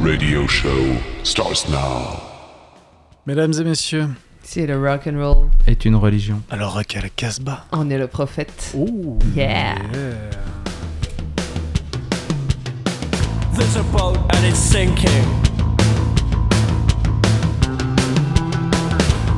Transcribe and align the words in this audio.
radio 0.00 0.46
show 0.46 0.96
starts 1.22 1.68
now. 1.68 2.20
Mesdames 3.26 3.52
et 3.60 3.64
messieurs, 3.64 4.08
c'est 4.42 4.66
le 4.66 4.78
rock 4.78 5.06
and 5.06 5.18
roll 5.18 5.50
est 5.66 5.84
une 5.84 5.94
religion. 5.94 6.40
Alors 6.50 6.72
rock 6.72 6.96
à 6.96 7.02
la 7.02 7.10
Casbah. 7.10 7.66
On 7.72 7.90
est 7.90 7.98
le 7.98 8.06
prophète. 8.06 8.74
Oh 8.76 9.18
yeah. 9.36 9.74
yeah. 9.92 10.14
There's 13.54 13.76
a 13.76 13.82
boat 13.92 14.16
and 14.34 14.44
it's 14.46 14.58
sinking. 14.58 15.26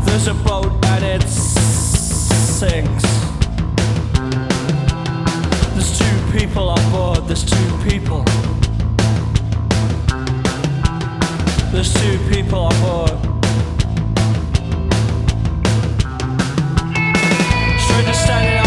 There's 0.07 0.29
a 0.29 0.35
boat 0.45 0.73
and 0.87 1.05
it 1.05 1.29
sinks. 1.29 3.03
There's 5.75 5.99
two 5.99 6.39
people 6.39 6.69
on 6.69 6.91
board. 6.93 7.27
There's 7.27 7.45
two 7.45 7.57
people. 7.89 8.25
There's 11.73 11.95
two 11.95 12.19
people 12.29 12.59
on 12.59 12.81
board. 12.83 13.19
Straight 17.81 18.07
to 18.07 18.15
standing 18.15 18.62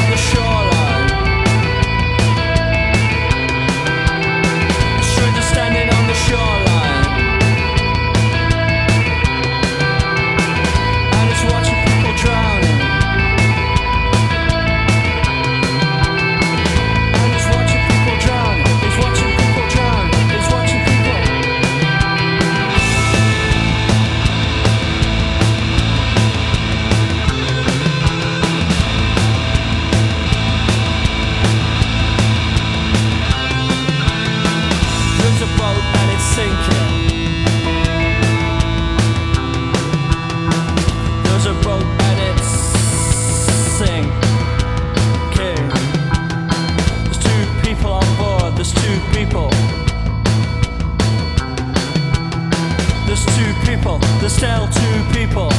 There's 54.26 54.38
still 54.38 54.68
two 54.70 55.04
people. 55.14 55.50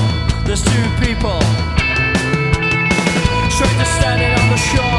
There's 0.45 0.64
two 0.64 0.86
people. 0.98 1.39
Strangers 3.48 3.89
standing 3.95 4.33
on 4.42 4.50
the 4.50 4.56
shore. 4.56 4.95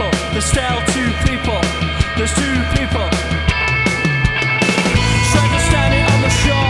people. 0.00 0.32
There's 0.32 0.44
still 0.44 0.80
two 0.94 1.10
people. 1.28 1.60
There's 2.16 2.34
two 2.34 2.56
people. 2.76 3.08
Strangers 5.28 5.64
standing 5.68 6.04
on 6.04 6.22
the 6.22 6.30
shore. 6.30 6.69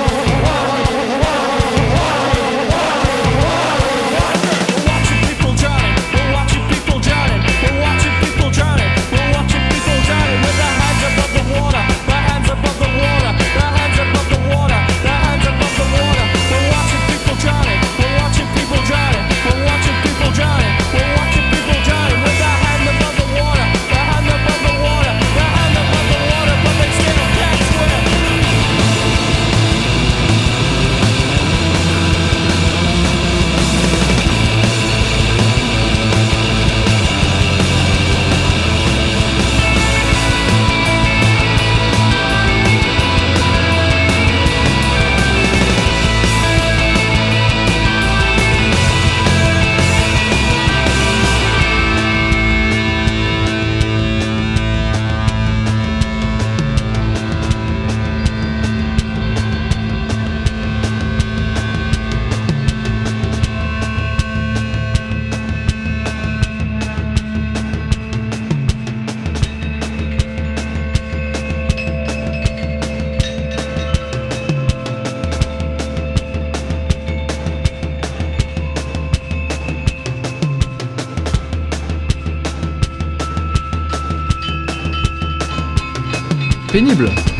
pénible. 86.91 87.30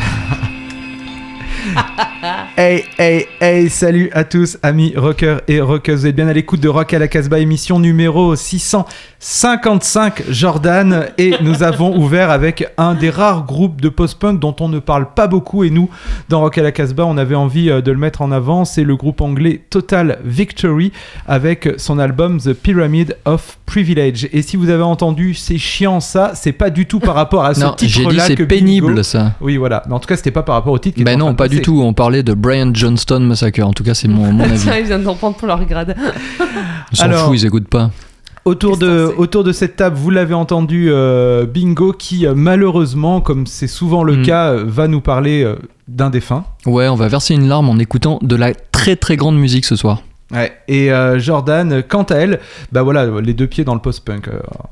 Hey, 2.58 2.84
hey, 3.00 3.28
hey, 3.40 3.70
salut 3.70 4.10
à 4.14 4.24
tous, 4.26 4.58
amis 4.62 4.94
rockers 4.96 5.42
et 5.48 5.62
rockeuses. 5.62 6.02
Vous 6.02 6.08
êtes 6.08 6.16
bien 6.16 6.28
à 6.28 6.34
l'écoute 6.34 6.60
de 6.60 6.68
Rock 6.68 6.94
à 6.94 7.00
la 7.00 7.08
Casbah, 7.08 7.40
émission 7.40 7.80
numéro 7.80 8.36
655, 8.36 10.24
Jordan. 10.30 11.06
Et 11.18 11.34
nous 11.42 11.64
avons 11.64 11.98
ouvert 11.98 12.30
avec 12.30 12.68
un 12.78 12.94
des 12.94 13.10
rares 13.10 13.46
groupes 13.46 13.80
de 13.80 13.88
post-punk 13.90 14.40
dont 14.40 14.56
on 14.60 14.68
ne 14.68 14.80
parle 14.80 15.14
pas 15.14 15.28
beaucoup. 15.28 15.64
Et 15.64 15.70
nous, 15.70 15.90
dans 16.28 16.42
Rock 16.42 16.58
à 16.58 16.62
la 16.64 16.74
Casbah, 16.74 17.06
on 17.06 17.18
avait 17.18 17.36
envie 17.36 17.70
euh, 17.70 17.82
de 17.82 17.92
le 17.92 17.98
mettre 17.98 18.22
en 18.22 18.32
avant. 18.32 18.66
C'est 18.66 18.84
le 18.84 18.96
groupe 18.98 19.22
anglais 19.22 19.62
Total 19.70 20.20
Victory 20.26 20.92
avec 21.28 21.70
son 21.78 22.00
album 22.00 22.38
The 22.40 22.54
Pyramid 22.54 23.16
of 23.26 23.58
Privilege. 23.66 24.28
Et 24.34 24.42
si 24.42 24.58
vous 24.58 24.70
avez 24.70 24.84
entendu, 24.84 25.34
c'est 25.36 25.58
chiant 25.58 26.02
ça, 26.02 26.34
c'est 26.36 26.52
pas 26.52 26.70
du 26.70 26.86
tout 26.86 27.00
par 27.00 27.16
rapport 27.16 27.46
à 27.46 27.54
ce 27.54 27.62
non, 27.62 27.76
j'ai 27.80 27.88
dit 27.88 27.94
titre-là 27.94 28.26
c'est 28.28 28.46
pénible 28.46 28.88
Bingo- 28.88 29.04
ça. 29.04 29.32
Oui, 29.40 29.56
voilà. 29.56 29.84
Mais 29.88 29.94
en 29.96 30.00
tout 30.00 30.08
cas, 30.08 30.18
c'était 30.18 30.32
pas 30.32 30.44
par 30.44 30.56
rapport 30.56 30.74
au 30.74 30.80
titre 30.80 30.98
qui 30.98 31.06
Ben 31.06 31.18
non, 31.18 31.34
pas 31.34 31.48
du 31.48 31.62
tout. 31.62 31.82
On 31.82 31.94
parlait 31.94 32.22
de 32.24 32.34
Brian 32.42 32.72
Johnston 32.74 33.20
Massacre. 33.22 33.62
En 33.64 33.74
tout 33.74 33.84
cas, 33.84 33.94
c'est 33.94 34.08
mon, 34.08 34.32
mon 34.34 34.44
avis. 34.44 34.60
Tiens, 34.60 34.78
ils 34.78 34.86
viennent 34.86 35.04
d'en 35.04 35.16
prendre 35.16 35.36
pour 35.38 35.48
leur 35.48 35.64
grade. 35.66 35.96
Ils 36.92 36.98
s'en 36.98 37.06
Alors- 37.06 37.26
foutent, 37.28 37.36
ils 37.40 37.46
écoutent 37.46 37.68
pas. 37.70 37.92
Autour 38.44 38.78
de, 38.78 39.14
autour 39.18 39.44
de 39.44 39.52
cette 39.52 39.76
table, 39.76 39.96
vous 39.96 40.10
l'avez 40.10 40.34
entendu, 40.34 40.88
euh, 40.90 41.46
Bingo, 41.46 41.94
qui 41.94 42.26
euh, 42.26 42.34
malheureusement, 42.36 43.22
comme 43.22 43.46
c'est 43.46 43.68
souvent 43.68 44.04
le 44.04 44.16
Mm. 44.18 44.22
cas, 44.24 44.50
euh, 44.54 44.64
va 44.66 44.88
nous 44.88 45.00
parler 45.00 45.44
euh, 45.44 45.58
d'un 45.88 46.10
défunt. 46.10 46.44
Ouais, 46.66 46.88
on 46.88 46.96
va 46.96 47.08
verser 47.08 47.36
une 47.36 47.48
larme 47.48 47.70
en 47.70 47.78
écoutant 47.78 48.18
de 48.24 48.36
la 48.36 48.54
très 48.72 48.96
très 48.96 49.16
grande 49.16 49.38
musique 49.38 49.66
ce 49.66 49.76
soir. 49.76 50.02
Et 50.68 50.92
euh, 50.92 51.20
Jordan, 51.20 51.84
quant 51.88 52.04
à 52.04 52.16
elle, 52.16 52.40
bah 52.72 52.82
voilà, 52.84 53.06
les 53.22 53.34
deux 53.36 53.48
pieds 53.48 53.64
dans 53.66 53.76
le 53.76 53.82
post-punk. 53.82 54.30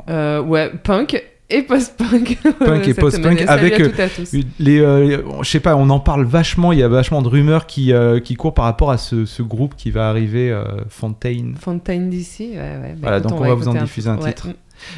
Euh, 0.10 0.42
ouais, 0.42 0.72
punk 0.84 1.22
et 1.50 1.64
post-punk. 1.64 2.38
Punk 2.60 2.88
et 2.88 2.94
post-punk 2.94 3.42
avec, 3.48 3.80
à 3.80 3.84
euh, 3.84 3.92
à 4.08 4.38
les, 4.60 4.80
euh, 4.80 5.22
je 5.42 5.50
sais 5.50 5.60
pas, 5.60 5.76
on 5.76 5.90
en 5.90 6.00
parle 6.00 6.26
vachement, 6.26 6.72
il 6.72 6.80
y 6.80 6.84
a 6.84 6.88
vachement 6.88 7.22
de 7.22 7.28
rumeurs 7.28 7.66
qui, 7.66 7.92
euh, 7.94 8.20
qui 8.20 8.36
courent 8.36 8.54
par 8.54 8.66
rapport 8.66 8.92
à 8.92 8.98
ce, 8.98 9.26
ce 9.26 9.42
groupe 9.42 9.76
qui 9.76 9.92
va 9.92 10.10
arriver, 10.10 10.52
euh, 10.52 10.64
Fontaine. 10.90 11.56
Fontaine 11.60 12.10
d'ici, 12.10 12.52
ouais, 12.52 12.58
ouais. 12.58 12.94
Bah, 12.94 12.98
Voilà, 13.02 13.18
écoute, 13.18 13.30
donc 13.32 13.42
on 13.42 13.48
va 13.48 13.54
vous 13.54 13.68
en 13.68 13.74
diffuser 13.74 14.10
un. 14.10 14.18
Ouais. 14.18 14.34
titre. 14.34 14.50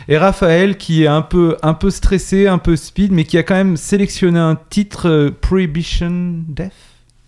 Et 0.08 0.18
Raphaël, 0.18 0.78
qui 0.78 1.04
est 1.04 1.08
un 1.08 1.24
peu, 1.24 1.58
un 1.64 1.74
peu 1.74 1.90
stressé, 1.90 2.48
un 2.48 2.60
peu 2.60 2.76
speed, 2.76 3.12
mais 3.12 3.24
qui 3.24 3.38
a 3.38 3.44
quand 3.44 3.56
même 3.56 3.78
sélectionné 3.78 4.38
un 4.40 4.58
titre 4.70 5.10
euh, 5.10 5.32
Prohibition 5.32 6.36
Death. 6.48 6.72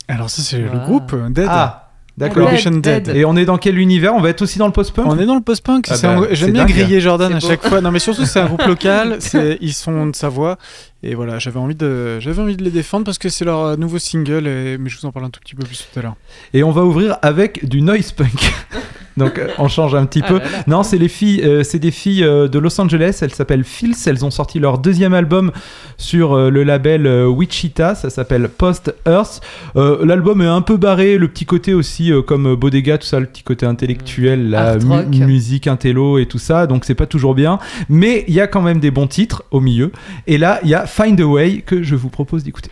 Alors 0.08 0.30
ça 0.30 0.42
c'est 0.42 0.60
le 0.60 0.70
Ah. 0.74 0.86
groupe 0.86 1.16
Dead. 1.32 1.48
Ah, 1.50 1.83
d'accord. 2.18 2.50
Dead. 2.50 3.10
Et 3.10 3.26
on 3.26 3.36
est 3.36 3.46
dans 3.46 3.58
quel 3.58 3.78
univers 3.78 4.14
On 4.14 4.22
va 4.22 4.30
être 4.30 4.42
aussi 4.42 4.60
dans 4.60 4.68
le 4.68 4.74
post-punk 4.74 5.08
On 5.08 5.18
est 5.18 5.26
dans 5.26 5.36
le 5.36 5.42
post-punk. 5.42 5.88
Ah 5.90 5.96
bah, 6.02 6.28
J'aime 6.32 6.52
bien 6.52 6.66
dingue. 6.66 6.74
griller 6.74 7.02
Jordan 7.02 7.34
à 7.34 7.40
chaque 7.40 7.66
fois. 7.66 7.82
Non 7.82 7.92
mais 7.92 8.00
surtout 8.00 8.26
c'est 8.26 8.40
un 8.40 8.46
groupe 8.46 8.64
local. 8.68 9.20
Ils 9.62 9.74
sont 9.74 10.08
de 10.08 10.16
Savoie. 10.16 10.58
Et 11.06 11.16
voilà, 11.16 11.38
j'avais 11.38 11.60
envie 11.60 11.76
de, 11.76 12.20
j'avais 12.22 12.42
envie 12.42 12.56
de 12.56 12.64
les 12.64 12.72
défendre 12.72 13.04
parce 13.04 13.18
que 13.18 13.28
c'est 13.28 13.44
leur 13.44 13.60
euh, 13.60 13.76
nouveau 13.76 14.00
single. 14.00 14.48
Et... 14.48 14.78
Mais 14.78 14.90
je 14.90 14.98
vous 14.98 15.06
en 15.06 15.12
parle 15.12 15.26
un 15.26 15.30
tout 15.30 15.42
petit 15.42 15.54
peu 15.54 15.66
plus 15.66 15.86
tout 15.92 16.00
à 16.00 16.02
l'heure. 16.02 16.16
Et 16.54 16.64
on 16.64 16.72
va 16.72 16.86
ouvrir 16.86 17.18
avec 17.22 17.68
du 17.68 17.82
noise 17.82 18.14
punk. 18.14 18.30
Donc 19.18 19.38
euh, 19.38 19.48
on 19.60 19.68
change 19.68 19.94
un 19.96 20.06
petit 20.06 20.22
Ah 20.24 20.28
peu. 20.28 20.38
là 20.40 20.44
là. 20.46 20.64
Non, 20.68 20.84
c'est 20.84 20.98
les 20.98 21.08
filles, 21.08 21.42
euh, 21.44 21.64
c'est 21.64 21.80
des 21.80 21.92
filles 21.92 22.24
euh, 22.24 22.48
de 22.48 22.58
Los 22.60 22.80
Angeles. 22.82 23.20
Elles 23.22 23.34
s'appellent 23.34 23.64
Phils. 23.64 24.08
Elles 24.08 24.26
ont 24.26 24.32
sorti 24.32 24.60
leur 24.60 24.78
deuxième 24.80 25.14
album 25.14 25.52
sur 25.98 26.34
euh, 26.34 26.50
le 26.50 26.64
label 26.64 27.08
Wichita. 27.28 27.96
Ça 27.96 28.10
s'appelle 28.10 28.50
Post 28.50 28.94
Earth. 29.08 29.42
L'album 29.76 30.42
est 30.42 30.48
un 30.48 30.62
peu 30.62 30.78
barré. 30.78 31.18
Le 31.18 31.28
petit 31.28 31.46
côté 31.46 31.74
aussi, 31.74 32.12
comme 32.28 32.56
Bodega, 32.56 32.98
tout 32.98 33.06
ça, 33.08 33.20
le 33.20 33.26
petit 33.26 33.44
côté 33.44 33.66
intellectuel, 33.66 34.50
la 34.50 34.78
mu- 34.78 34.86
rock. 34.90 35.06
musique 35.08 35.68
intello 35.68 36.18
et 36.18 36.26
tout 36.26 36.40
ça. 36.40 36.68
Donc 36.68 36.86
c'est 36.86 36.96
pas 36.96 37.06
toujours 37.06 37.36
bien, 37.36 37.60
mais 37.90 38.26
il 38.28 38.34
y 38.34 38.40
a 38.42 38.48
quand 38.48 38.62
même 38.62 38.80
des 38.80 38.92
bons 38.92 39.08
titres 39.08 39.44
au 39.52 39.60
milieu. 39.60 39.92
Et 40.28 40.38
là, 40.38 40.60
il 40.64 40.70
y 40.70 40.74
a 40.76 40.86
Find 40.86 41.20
a 41.20 41.26
Way 41.26 41.64
que 41.66 41.84
je 41.84 41.96
vous 41.96 42.10
propose 42.10 42.44
d'écouter. 42.44 42.72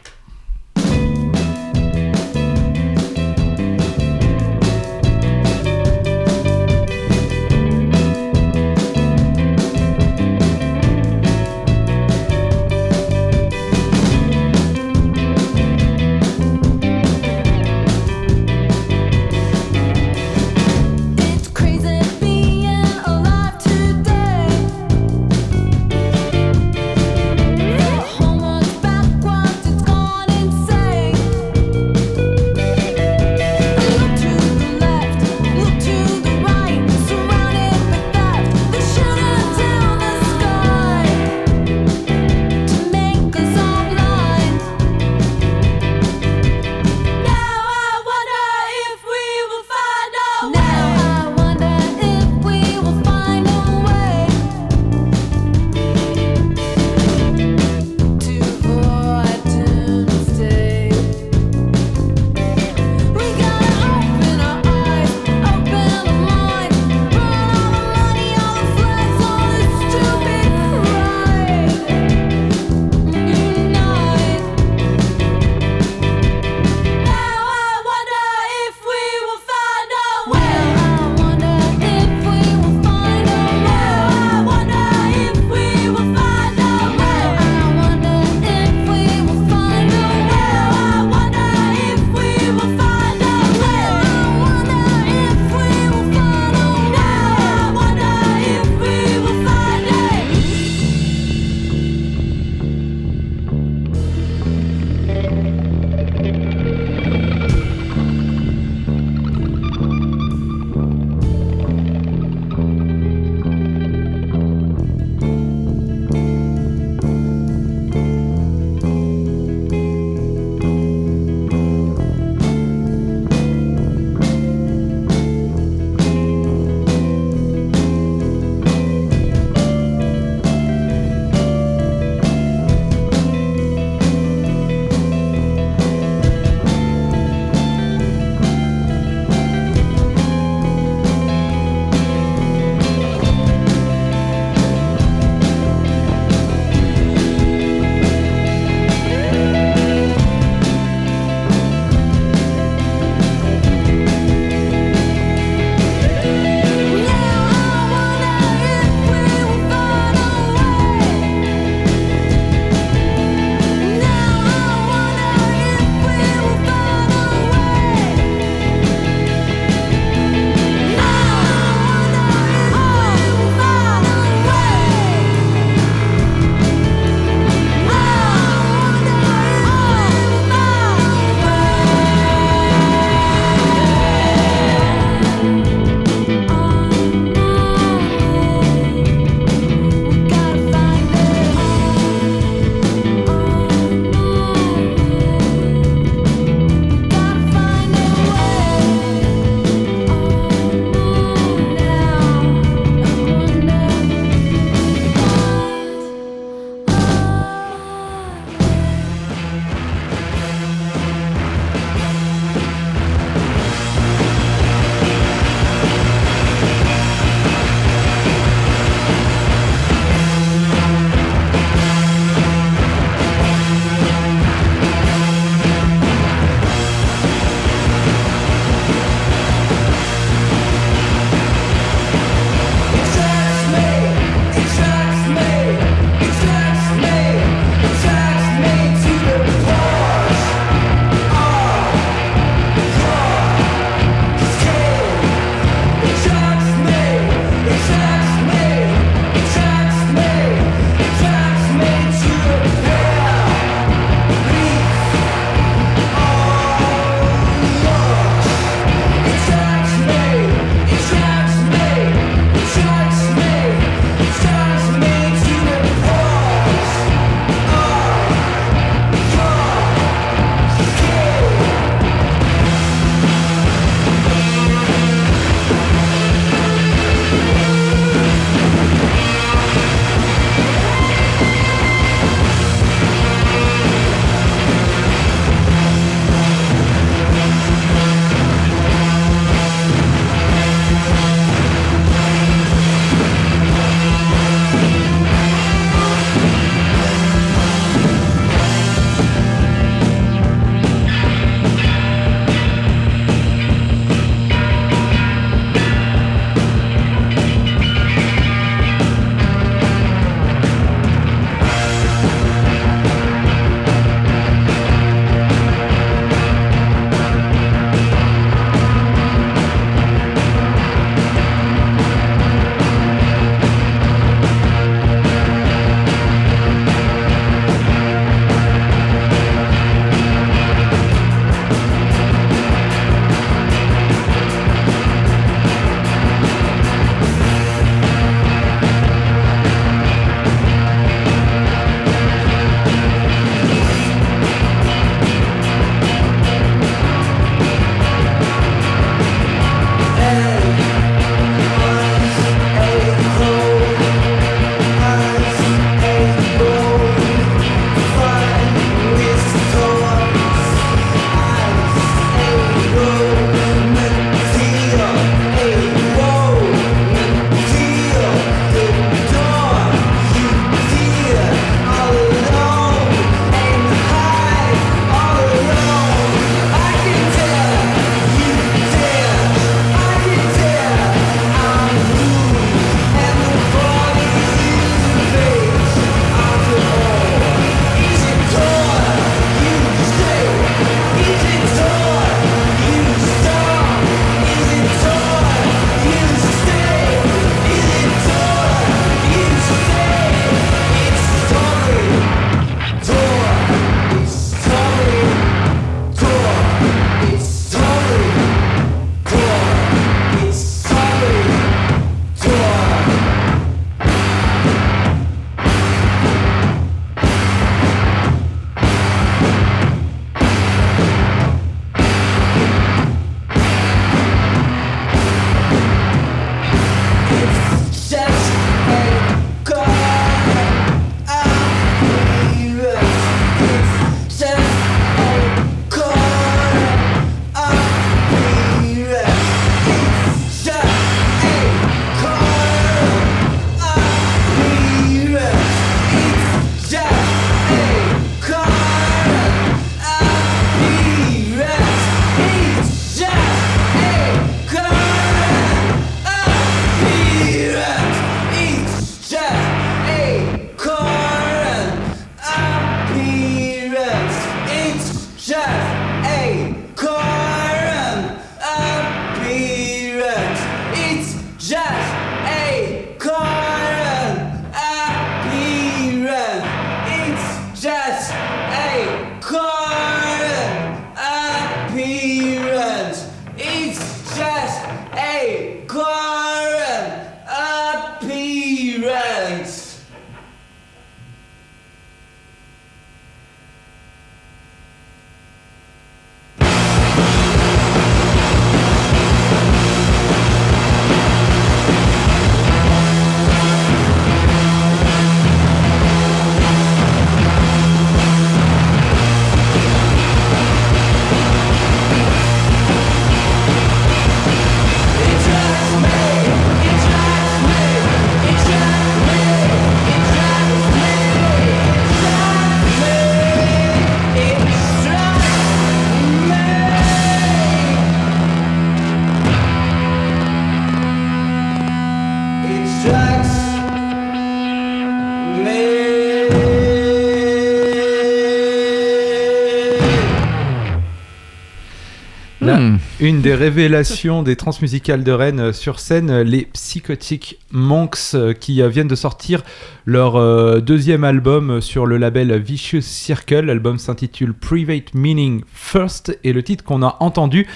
Une 543.22 543.42
des 543.42 543.54
révélations 543.54 544.42
des 544.42 544.56
transmusicales 544.56 545.24
de 545.24 545.32
Rennes 545.32 545.74
sur 545.74 546.00
scène, 546.00 546.42
les 546.42 546.66
Psychotic 546.66 547.60
Monks, 547.72 548.34
euh, 548.34 548.54
qui 548.54 548.82
euh, 548.82 548.90
viennent 548.90 549.08
de 549.08 549.16
sortir 549.16 549.62
leur 550.08 550.38
euh, 550.38 550.80
deuxième 550.80 551.24
album 551.24 551.82
sur 551.82 552.08
le 552.08 552.18
label 552.18 552.58
Vicious 552.58 553.02
Circle. 553.02 553.66
L'album 553.66 554.00
s'intitule 554.00 554.56
Private 554.56 555.14
Meaning 555.14 555.62
First 555.72 556.36
et 556.44 556.52
le 556.52 556.64
titre 556.64 556.84
qu'on 556.84 557.04
a 557.04 557.18
entendu 557.20 557.68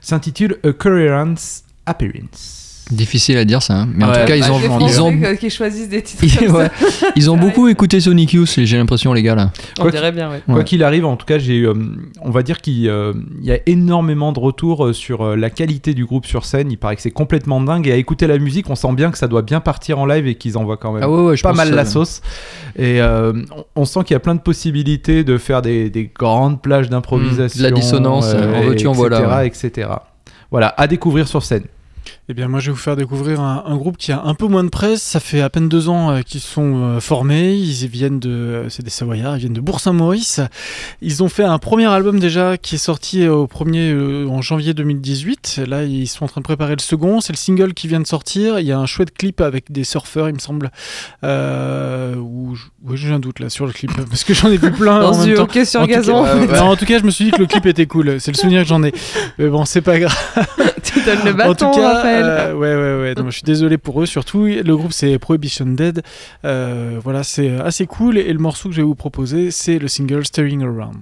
s'intitule 0.00 0.56
A 0.64 0.72
Coherence 0.72 1.64
Appearance. 1.84 2.63
Difficile 2.90 3.38
à 3.38 3.46
dire 3.46 3.62
ça, 3.62 3.80
hein. 3.80 3.88
mais 3.94 4.04
en 4.04 4.08
tout 4.08 4.26
cas, 4.26 4.36
ils 4.36 4.42
Bah, 4.42 4.52
ont, 4.52 4.58
les 4.58 4.84
ils 4.92 5.00
ont, 5.00 5.18
que- 5.18 5.34
qui 5.36 5.48
choisissent 5.48 5.88
des 5.88 6.02
titres 6.02 6.22
ils, 6.42 6.50
ouais, 6.50 7.28
ont 7.30 7.36
beaucoup 7.38 7.66
écouté 7.68 7.98
Sonic 7.98 8.34
Youth, 8.34 8.52
j'ai 8.58 8.76
l'impression, 8.76 9.14
les 9.14 9.22
gars 9.22 9.34
là. 9.34 9.52
On 9.78 9.82
Quoi 9.82 9.90
dirait 9.90 10.12
bien, 10.12 10.30
ouais. 10.30 10.42
Quoi 10.44 10.56
Ouais. 10.56 10.64
qu'il 10.64 10.82
arrive, 10.84 11.06
en 11.06 11.16
tout 11.16 11.24
cas, 11.24 11.38
j'ai, 11.38 11.62
euh, 11.62 11.72
on 12.20 12.30
va 12.30 12.42
dire 12.42 12.60
qu'il 12.60 12.86
euh, 12.90 13.14
y 13.40 13.52
a 13.52 13.58
énormément 13.64 14.32
de 14.32 14.38
retours 14.38 14.84
euh, 14.86 14.92
sur 14.92 15.22
euh, 15.22 15.34
la 15.34 15.48
qualité 15.48 15.94
du 15.94 16.04
groupe 16.04 16.26
sur 16.26 16.44
scène. 16.44 16.70
Il 16.70 16.76
paraît 16.76 16.96
que 16.96 17.00
c'est 17.02 17.10
complètement 17.10 17.60
dingue. 17.62 17.86
Et 17.88 17.92
à 17.92 17.96
écouter 17.96 18.26
la 18.26 18.36
musique, 18.38 18.68
on 18.68 18.74
sent 18.74 18.92
bien 18.92 19.10
que 19.10 19.16
ça 19.16 19.28
doit 19.28 19.42
bien 19.42 19.60
partir 19.60 19.98
en 19.98 20.04
live 20.04 20.26
et 20.26 20.34
qu'ils 20.34 20.58
envoient 20.58 20.76
quand 20.76 20.92
même 20.92 21.02
Ah 21.04 21.10
ouais, 21.10 21.22
ouais, 21.22 21.36
je 21.38 21.42
pas 21.42 21.54
mal 21.54 21.74
la 21.74 21.86
sauce. 21.86 22.20
Et 22.76 23.00
euh, 23.00 23.32
on, 23.56 23.64
on 23.76 23.84
sent 23.86 24.00
qu'il 24.04 24.12
y 24.14 24.16
a 24.16 24.20
plein 24.20 24.34
de 24.34 24.40
possibilités 24.40 25.24
de 25.24 25.38
faire 25.38 25.62
des, 25.62 25.88
des 25.88 26.10
grandes 26.14 26.60
plages 26.60 26.90
d'improvisation. 26.90 27.58
Mmh, 27.58 27.64
de 27.64 27.68
la 27.70 27.70
dissonance, 27.74 28.34
en 28.34 28.60
veux-tu, 28.60 28.86
en 28.88 28.92
voilà, 28.92 29.46
etc., 29.46 29.68
etc. 29.70 29.88
Voilà, 30.50 30.74
à 30.76 30.86
découvrir 30.86 31.26
sur 31.26 31.42
scène. 31.42 31.64
Eh 32.30 32.32
bien, 32.32 32.48
moi, 32.48 32.58
je 32.58 32.66
vais 32.66 32.72
vous 32.72 32.78
faire 32.78 32.96
découvrir 32.96 33.42
un, 33.42 33.64
un 33.66 33.76
groupe 33.76 33.98
qui 33.98 34.10
a 34.10 34.22
un 34.24 34.32
peu 34.34 34.46
moins 34.46 34.64
de 34.64 34.70
presse. 34.70 35.02
Ça 35.02 35.20
fait 35.20 35.42
à 35.42 35.50
peine 35.50 35.68
deux 35.68 35.90
ans 35.90 36.10
euh, 36.10 36.22
qu'ils 36.22 36.40
sont 36.40 36.82
euh, 36.82 36.98
formés. 37.00 37.52
Ils 37.54 37.86
viennent 37.86 38.18
de, 38.18 38.30
euh, 38.30 38.68
c'est 38.70 38.82
des 38.82 38.88
Savoyards, 38.88 39.36
ils 39.36 39.40
viennent 39.40 39.52
de 39.52 39.60
Bourg-Saint-Maurice. 39.60 40.40
Ils 41.02 41.22
ont 41.22 41.28
fait 41.28 41.44
un 41.44 41.58
premier 41.58 41.84
album 41.84 42.18
déjà 42.18 42.56
qui 42.56 42.76
est 42.76 42.78
sorti 42.78 43.28
au 43.28 43.46
premier 43.46 43.90
euh, 43.90 44.26
en 44.26 44.40
janvier 44.40 44.72
2018. 44.72 45.60
Là, 45.68 45.84
ils 45.84 46.06
sont 46.06 46.24
en 46.24 46.28
train 46.28 46.40
de 46.40 46.44
préparer 46.46 46.74
le 46.74 46.80
second. 46.80 47.20
C'est 47.20 47.34
le 47.34 47.36
single 47.36 47.74
qui 47.74 47.88
vient 47.88 48.00
de 48.00 48.06
sortir. 48.06 48.58
Il 48.58 48.66
y 48.66 48.72
a 48.72 48.78
un 48.78 48.86
chouette 48.86 49.12
clip 49.14 49.42
avec 49.42 49.70
des 49.70 49.84
surfeurs, 49.84 50.30
il 50.30 50.34
me 50.34 50.38
semble. 50.40 50.70
Euh, 51.24 52.14
où 52.16 52.54
je- 52.54 52.64
oui, 52.86 52.96
j'ai 52.96 53.12
un 53.12 53.18
doute 53.18 53.40
là 53.40 53.50
sur 53.50 53.66
le 53.66 53.72
clip 53.72 53.90
parce 54.08 54.24
que 54.24 54.32
j'en 54.32 54.48
ai 54.50 54.56
vu 54.56 54.72
plein 54.72 55.02
en 55.02 55.10
Dans 55.12 55.26
même 55.26 55.34
temps. 55.36 55.42
hockey 55.42 55.66
sur 55.66 55.82
En 55.82 55.86
cas- 55.86 56.00
Non, 56.00 56.24
en 56.70 56.76
tout 56.76 56.86
cas, 56.86 56.98
je 56.98 57.04
me 57.04 57.10
suis 57.10 57.26
dit 57.26 57.30
que 57.32 57.40
le 57.40 57.46
clip 57.46 57.66
était 57.66 57.84
cool. 57.86 58.18
C'est 58.18 58.32
le 58.32 58.38
souvenir 58.38 58.62
que 58.62 58.68
j'en 58.68 58.82
ai. 58.82 58.94
Mais 59.38 59.48
bon, 59.48 59.66
c'est 59.66 59.82
pas 59.82 59.98
grave. 59.98 60.16
tu 60.92 61.00
donnes 61.02 61.24
le 61.24 61.32
en 61.32 61.34
bâton, 61.34 61.70
tout 61.70 61.78
cas, 61.78 61.94
Raphaël. 61.94 62.24
euh, 62.24 62.54
ouais, 62.54 62.74
ouais, 62.74 63.02
ouais. 63.02 63.14
Non, 63.16 63.30
je 63.30 63.36
suis 63.36 63.42
désolé 63.42 63.78
pour 63.78 64.02
eux. 64.02 64.06
Surtout, 64.06 64.44
le 64.44 64.76
groupe 64.76 64.92
c'est 64.92 65.18
Prohibition 65.18 65.66
Dead. 65.66 66.02
Euh, 66.44 66.98
voilà, 67.02 67.22
c'est 67.22 67.58
assez 67.60 67.86
cool. 67.86 68.18
Et 68.18 68.32
le 68.32 68.38
morceau 68.38 68.68
que 68.68 68.74
je 68.74 68.80
vais 68.80 68.86
vous 68.86 68.94
proposer, 68.94 69.50
c'est 69.50 69.78
le 69.78 69.88
single 69.88 70.24
Staring 70.24 70.62
Around. 70.62 70.96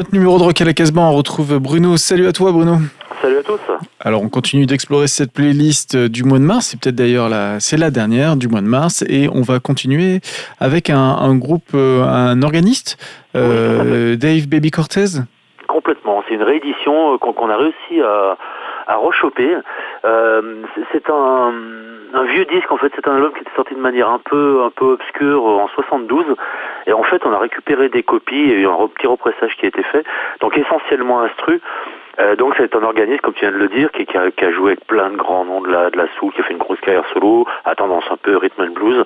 Notre 0.00 0.14
numéro 0.14 0.38
de 0.38 0.44
Rock 0.44 0.58
à 0.62 0.64
la 0.64 0.72
Casbah, 0.72 1.02
on 1.02 1.12
retrouve 1.12 1.58
Bruno. 1.58 1.98
Salut 1.98 2.26
à 2.26 2.32
toi 2.32 2.52
Bruno. 2.52 2.76
Salut 3.20 3.36
à 3.36 3.42
tous. 3.42 3.60
Alors 4.00 4.22
on 4.22 4.30
continue 4.30 4.64
d'explorer 4.64 5.08
cette 5.08 5.30
playlist 5.30 5.94
euh, 5.94 6.08
du 6.08 6.24
mois 6.24 6.38
de 6.38 6.44
mars, 6.44 6.68
c'est 6.68 6.80
peut-être 6.80 6.94
d'ailleurs 6.94 7.28
la, 7.28 7.60
c'est 7.60 7.76
la 7.76 7.90
dernière 7.90 8.36
du 8.36 8.48
mois 8.48 8.62
de 8.62 8.66
mars, 8.66 9.04
et 9.10 9.28
on 9.28 9.42
va 9.42 9.60
continuer 9.60 10.20
avec 10.58 10.88
un, 10.88 10.96
un 10.96 11.36
groupe, 11.36 11.74
euh, 11.74 12.02
un 12.04 12.40
organiste, 12.40 12.96
euh, 13.36 14.16
Dave 14.16 14.48
Baby 14.48 14.70
Cortez. 14.70 15.20
Complètement. 15.68 16.22
C'est 16.26 16.34
une 16.34 16.44
réédition 16.44 17.18
qu'on 17.18 17.34
qu'on 17.34 17.50
a 17.50 17.58
réussi 17.58 18.00
à, 18.02 18.38
à 18.90 18.96
rechoper. 18.96 19.56
Euh, 20.04 20.62
c'est- 20.92 21.08
un, 21.10 21.52
un 22.12 22.24
vieux 22.24 22.44
disque 22.46 22.70
en 22.72 22.76
fait. 22.76 22.92
C'est 22.94 23.06
un 23.08 23.14
album 23.16 23.32
qui 23.32 23.40
était 23.40 23.54
sorti 23.56 23.74
de 23.74 23.80
manière 23.80 24.08
un 24.10 24.18
peu 24.18 24.62
un 24.64 24.70
peu 24.70 24.86
obscure 24.92 25.44
en 25.44 25.68
72. 25.68 26.24
Et 26.86 26.92
en 26.92 27.02
fait, 27.04 27.24
on 27.24 27.32
a 27.32 27.38
récupéré 27.38 27.88
des 27.88 28.02
copies 28.02 28.50
et 28.52 28.64
un 28.64 28.88
petit 28.88 29.06
repressage 29.06 29.56
qui 29.56 29.64
a 29.66 29.68
été 29.68 29.82
fait. 29.84 30.04
Donc 30.40 30.56
essentiellement 30.58 31.20
instru. 31.20 31.60
Euh, 32.20 32.36
donc 32.36 32.54
c'est 32.56 32.74
un 32.74 32.82
organisme, 32.82 33.20
comme 33.22 33.34
tu 33.34 33.40
viens 33.40 33.52
de 33.52 33.56
le 33.56 33.68
dire, 33.68 33.90
qui, 33.92 34.06
a, 34.16 34.50
joué 34.52 34.72
avec 34.72 34.84
plein 34.86 35.10
de 35.10 35.16
grands 35.16 35.44
noms 35.44 35.62
de 35.62 35.70
la, 35.70 35.90
soul, 36.18 36.32
qui 36.32 36.40
a 36.40 36.44
fait 36.44 36.52
une 36.52 36.58
grosse 36.58 36.80
carrière 36.80 37.04
solo, 37.12 37.46
à 37.64 37.74
tendance 37.74 38.04
un 38.10 38.16
peu 38.16 38.36
rhythm 38.36 38.62
and 38.62 38.72
blues. 38.72 39.04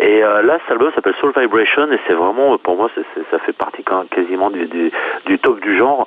Et 0.00 0.24
euh, 0.24 0.42
là, 0.42 0.58
cet 0.62 0.72
album 0.72 0.90
s'appelle 0.94 1.14
Soul 1.20 1.32
Vibration 1.36 1.90
et 1.92 1.98
c'est 2.06 2.14
vraiment, 2.14 2.56
pour 2.58 2.76
moi, 2.76 2.90
ça 3.30 3.38
fait 3.38 3.52
partie 3.52 3.84
quasiment 4.10 4.50
du, 4.50 4.90
top 5.42 5.60
du 5.60 5.76
genre. 5.76 6.06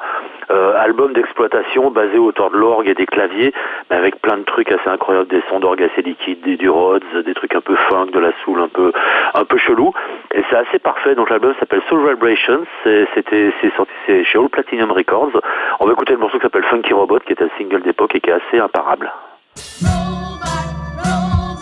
Euh, 0.52 0.74
album 0.80 1.14
d'exploitation 1.14 1.92
basé 1.92 2.18
autour 2.18 2.50
de 2.50 2.58
l'orgue 2.58 2.90
et 2.90 2.96
des 2.96 3.06
claviers, 3.06 3.54
mais 3.90 3.98
avec 3.98 4.20
plein 4.20 4.38
de 4.38 4.44
trucs 4.44 4.72
assez 4.72 4.90
incroyables, 4.90 5.28
des 5.28 5.44
sons 5.48 5.60
d'orgue 5.60 5.84
assez 5.84 6.02
liquides, 6.02 6.42
des, 6.42 6.58
du 6.58 6.70
Rhodes, 6.70 7.04
des 7.24 7.36
trucs 7.36 7.54
un 7.54 7.62
peu 7.62 7.76
funk, 7.76 8.08
de 8.08 8.20
la 8.20 8.32
soul 8.44 8.60
un 8.60 8.68
peu 8.68 8.92
un 9.36 9.46
peu 9.46 9.58
chelou. 9.60 9.94
Et 10.34 10.42
c'est 10.50 10.56
assez 10.56 10.80
parfait. 10.80 11.14
Donc 11.14 11.30
l'album 11.30 11.54
s'appelle 11.60 11.82
Soul 11.88 12.00
Vibration. 12.10 12.62
C'est- 12.84 13.08
C'était 13.14 13.52
c'est 13.62 13.72
sorti 13.76 13.94
chez 14.24 14.40
All 14.40 14.50
Platinum 14.50 14.92
Records. 14.92 15.40
On 15.80 15.86
va 15.86 15.92
écouter 15.92 16.14
le 16.14 16.20
morceau 16.20 16.40
s'appelle 16.50 16.68
Funky 16.70 16.94
Robot, 16.94 17.20
qui 17.20 17.34
est 17.34 17.42
un 17.44 17.50
single 17.60 17.84
d'époque 17.84 18.16
et 18.16 18.22
qui 18.22 18.30
est 18.32 18.34
assez 18.34 18.58
imparable. 18.58 19.12
Robot, 19.84 20.40
robot, 20.98 21.60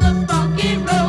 the 0.00 0.26
funky 0.26 0.99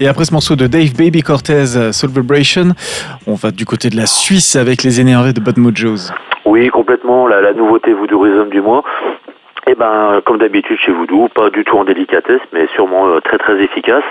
Et 0.00 0.06
après 0.06 0.24
ce 0.24 0.32
morceau 0.32 0.54
de 0.54 0.68
Dave 0.68 0.94
Baby 0.96 1.22
Cortez, 1.22 1.76
euh, 1.76 1.90
Soul 1.90 2.10
Vibration, 2.10 2.68
on 3.26 3.34
va 3.34 3.50
du 3.50 3.64
côté 3.64 3.90
de 3.90 3.96
la 3.96 4.06
Suisse 4.06 4.54
avec 4.54 4.84
les 4.84 5.00
énervés 5.00 5.32
de 5.32 5.40
Bad 5.40 5.58
Mojos. 5.58 6.12
Oui, 6.44 6.68
complètement. 6.68 7.26
La, 7.26 7.40
la 7.40 7.52
nouveauté 7.52 7.92
voodooism 7.92 8.48
du 8.48 8.60
mois. 8.60 8.84
Eh 9.70 9.74
ben, 9.74 10.22
comme 10.24 10.38
d'habitude 10.38 10.78
chez 10.78 10.92
Voodoo, 10.92 11.28
pas 11.28 11.50
du 11.50 11.62
tout 11.62 11.76
en 11.76 11.84
délicatesse, 11.84 12.40
mais 12.54 12.66
sûrement 12.68 13.08
euh, 13.08 13.20
très 13.20 13.36
très 13.36 13.62
efficace. 13.62 14.04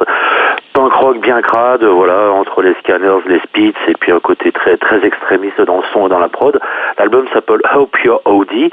Punk 0.73 0.93
rock 0.93 1.19
bien 1.19 1.41
crade, 1.41 1.83
voilà, 1.83 2.29
entre 2.31 2.61
les 2.61 2.75
scanners, 2.75 3.23
les 3.25 3.39
spits, 3.39 3.73
et 3.87 3.95
puis 3.99 4.11
un 4.11 4.19
côté 4.19 4.51
très 4.51 4.77
très 4.77 5.03
extrémiste 5.03 5.59
dans 5.61 5.77
le 5.77 5.83
son 5.91 6.05
et 6.05 6.09
dans 6.09 6.19
la 6.19 6.29
prod. 6.29 6.59
L'album 6.99 7.25
s'appelle 7.33 7.61
Hope 7.73 7.97
Your 8.03 8.21
OD. 8.25 8.69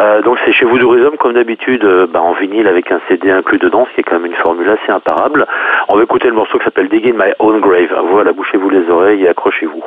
Euh, 0.00 0.22
donc 0.22 0.38
c'est 0.44 0.52
chez 0.52 0.64
Voodooism, 0.64 1.16
comme 1.18 1.34
d'habitude, 1.34 1.84
euh, 1.84 2.08
bah, 2.08 2.20
en 2.20 2.32
vinyle 2.32 2.66
avec 2.66 2.90
un 2.90 2.98
CD 3.08 3.30
inclus 3.30 3.58
dedans, 3.58 3.86
ce 3.88 3.94
qui 3.94 4.00
est 4.00 4.02
quand 4.02 4.18
même 4.18 4.26
une 4.26 4.34
formule 4.34 4.68
assez 4.68 4.90
imparable. 4.90 5.46
On 5.88 5.96
va 5.96 6.02
écouter 6.02 6.26
le 6.26 6.34
morceau 6.34 6.58
qui 6.58 6.64
s'appelle 6.64 6.88
Dig 6.88 7.06
in 7.06 7.12
My 7.12 7.32
Own 7.38 7.60
Grave. 7.60 7.94
Voilà, 8.10 8.32
bouchez-vous 8.32 8.70
les 8.70 8.90
oreilles 8.90 9.22
et 9.22 9.28
accrochez-vous. 9.28 9.84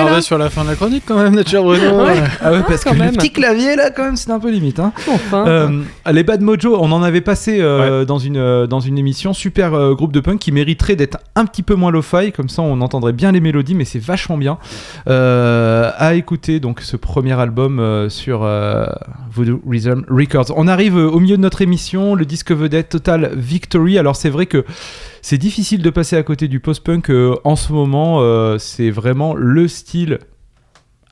Énervé 0.00 0.16
là 0.16 0.22
sur 0.22 0.38
la 0.38 0.50
fin 0.50 0.64
de 0.64 0.70
la 0.70 0.76
chronique 0.76 1.04
quand 1.06 1.22
même, 1.22 1.34
Nature 1.34 1.62
Bruno. 1.62 2.04
Ouais. 2.04 2.22
Ah 2.42 2.52
ouais, 2.52 2.62
parce 2.66 2.84
quand 2.84 2.90
que 2.90 2.96
le 2.96 3.04
même. 3.04 3.16
petit 3.16 3.30
clavier 3.30 3.76
là, 3.76 3.90
quand 3.90 4.04
même, 4.04 4.16
c'est 4.16 4.30
un 4.30 4.38
peu 4.40 4.50
limite. 4.50 4.78
Hein. 4.78 4.92
Enfin. 5.12 5.46
Euh, 5.46 5.82
les 6.10 6.22
Bad 6.22 6.40
Mojo, 6.40 6.76
on 6.80 6.92
en 6.92 7.02
avait 7.02 7.20
passé 7.20 7.58
euh, 7.60 8.04
dans, 8.04 8.18
une, 8.18 8.36
euh, 8.36 8.66
dans 8.66 8.80
une 8.80 8.98
émission, 8.98 9.32
super 9.32 9.74
euh, 9.74 9.94
groupe 9.94 10.12
de 10.12 10.20
punk 10.20 10.38
qui 10.38 10.52
mériterait 10.52 10.96
d'être 10.96 11.18
un 11.34 11.44
petit 11.44 11.62
peu 11.62 11.74
moins 11.74 11.90
lo-fi, 11.90 12.32
comme 12.32 12.48
ça 12.48 12.62
on 12.62 12.80
entendrait 12.80 13.12
bien 13.12 13.32
les 13.32 13.40
mélodies, 13.40 13.74
mais 13.74 13.84
c'est 13.84 14.02
vachement 14.02 14.36
bien. 14.36 14.58
Euh, 15.08 15.90
à 15.96 16.14
écouter 16.14 16.60
donc 16.60 16.80
ce 16.80 16.96
premier 16.96 17.38
album 17.38 17.78
euh, 17.78 18.08
sur 18.08 18.40
euh, 18.42 18.86
Voodoo 19.32 19.60
Rhythm 19.68 20.04
Records. 20.08 20.52
On 20.56 20.68
arrive 20.68 20.96
euh, 20.96 21.08
au 21.10 21.20
milieu 21.20 21.36
de 21.36 21.42
notre 21.42 21.62
émission, 21.62 22.14
le 22.14 22.24
disque 22.24 22.52
vedette 22.52 22.88
Total 22.90 23.30
Victory. 23.34 23.98
Alors 23.98 24.16
c'est 24.16 24.30
vrai 24.30 24.46
que 24.46 24.64
c'est 25.22 25.38
difficile 25.38 25.82
de 25.82 25.90
passer 25.90 26.16
à 26.16 26.22
côté 26.22 26.48
du 26.48 26.60
post-punk 26.60 27.10
euh, 27.10 27.36
en 27.44 27.56
ce 27.56 27.72
moment, 27.72 28.20
euh, 28.20 28.58
c'est 28.58 28.90
vraiment 28.90 29.34
le 29.34 29.68
style 29.68 30.18